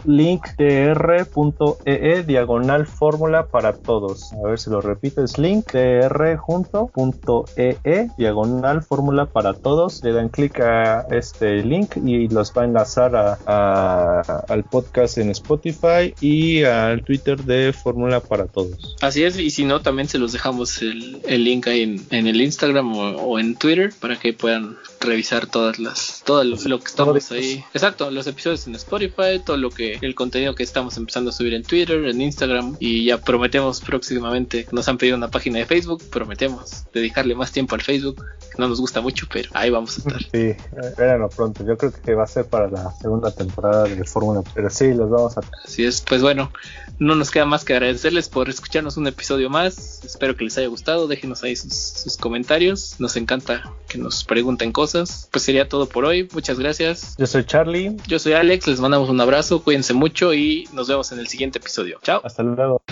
[1.04, 4.32] linktr.ee diagonal Fórmula para Todos.
[4.32, 10.02] A ver si lo repito, es linktr junto punto ee diagonal Fórmula para Todos.
[10.02, 15.18] Le dan clic a este link y los va a enlazar a, a- al podcast
[15.18, 18.96] en Spotify y al Twitter de Fórmula para Todos.
[19.00, 22.26] Así es, y si no, también se los dejamos el, el link ahí en, en
[22.26, 26.78] el Instagram o, o en Twitter para que puedan revisar todas las, todo lo, lo
[26.78, 27.64] que estamos ahí.
[27.74, 31.54] Exacto, los episodios en Spotify, todo lo que, el contenido que estamos empezando a subir
[31.54, 36.02] en Twitter, en Instagram, y ya prometemos próximamente, nos han pedido una página de Facebook,
[36.10, 40.00] prometemos dedicarle más tiempo al Facebook, que no nos gusta mucho, pero ahí vamos a
[40.00, 40.22] estar.
[40.32, 40.54] Sí,
[40.96, 41.64] véanlo pronto.
[41.66, 45.10] Yo creo que va a ser para la segunda temporada de Fórmula, pero sí, los
[45.10, 46.52] vamos a Así es, pues bueno,
[46.98, 50.04] no nos queda más que agradecerles por escucharnos un episodio más.
[50.04, 51.08] Espero que les haya gustado.
[51.08, 52.96] Déjenos ahí sus, sus comentarios.
[52.98, 55.28] Nos encanta que nos pregunten cosas.
[55.30, 56.28] Pues sería todo por hoy.
[56.32, 57.14] Muchas gracias.
[57.16, 57.96] Yo soy Charlie.
[58.06, 58.49] Yo soy Alex.
[58.50, 59.62] Les mandamos un abrazo.
[59.62, 62.00] Cuídense mucho y nos vemos en el siguiente episodio.
[62.02, 62.20] Chao.
[62.24, 62.82] Hasta luego.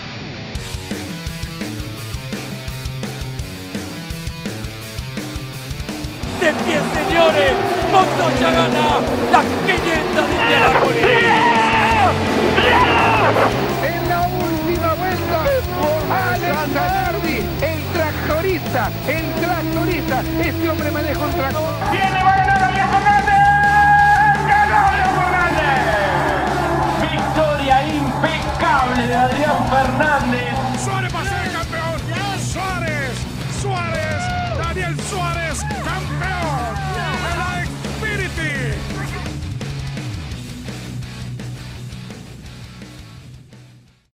[6.39, 7.51] De pie, señores,
[7.91, 9.01] Montoya gana
[9.33, 11.03] las 500 de Indianápolis.
[13.83, 15.43] En la última vuelta,
[16.31, 20.23] Alex Zanardi, el tractorista, el tractorista.
[20.41, 21.91] Este hombre maneja un tractor.
[21.91, 23.35] Viene va a ganar Fernández.
[24.47, 25.18] ¡Ganó!
[27.11, 30.53] Victoria impecable de Adrián Fernández.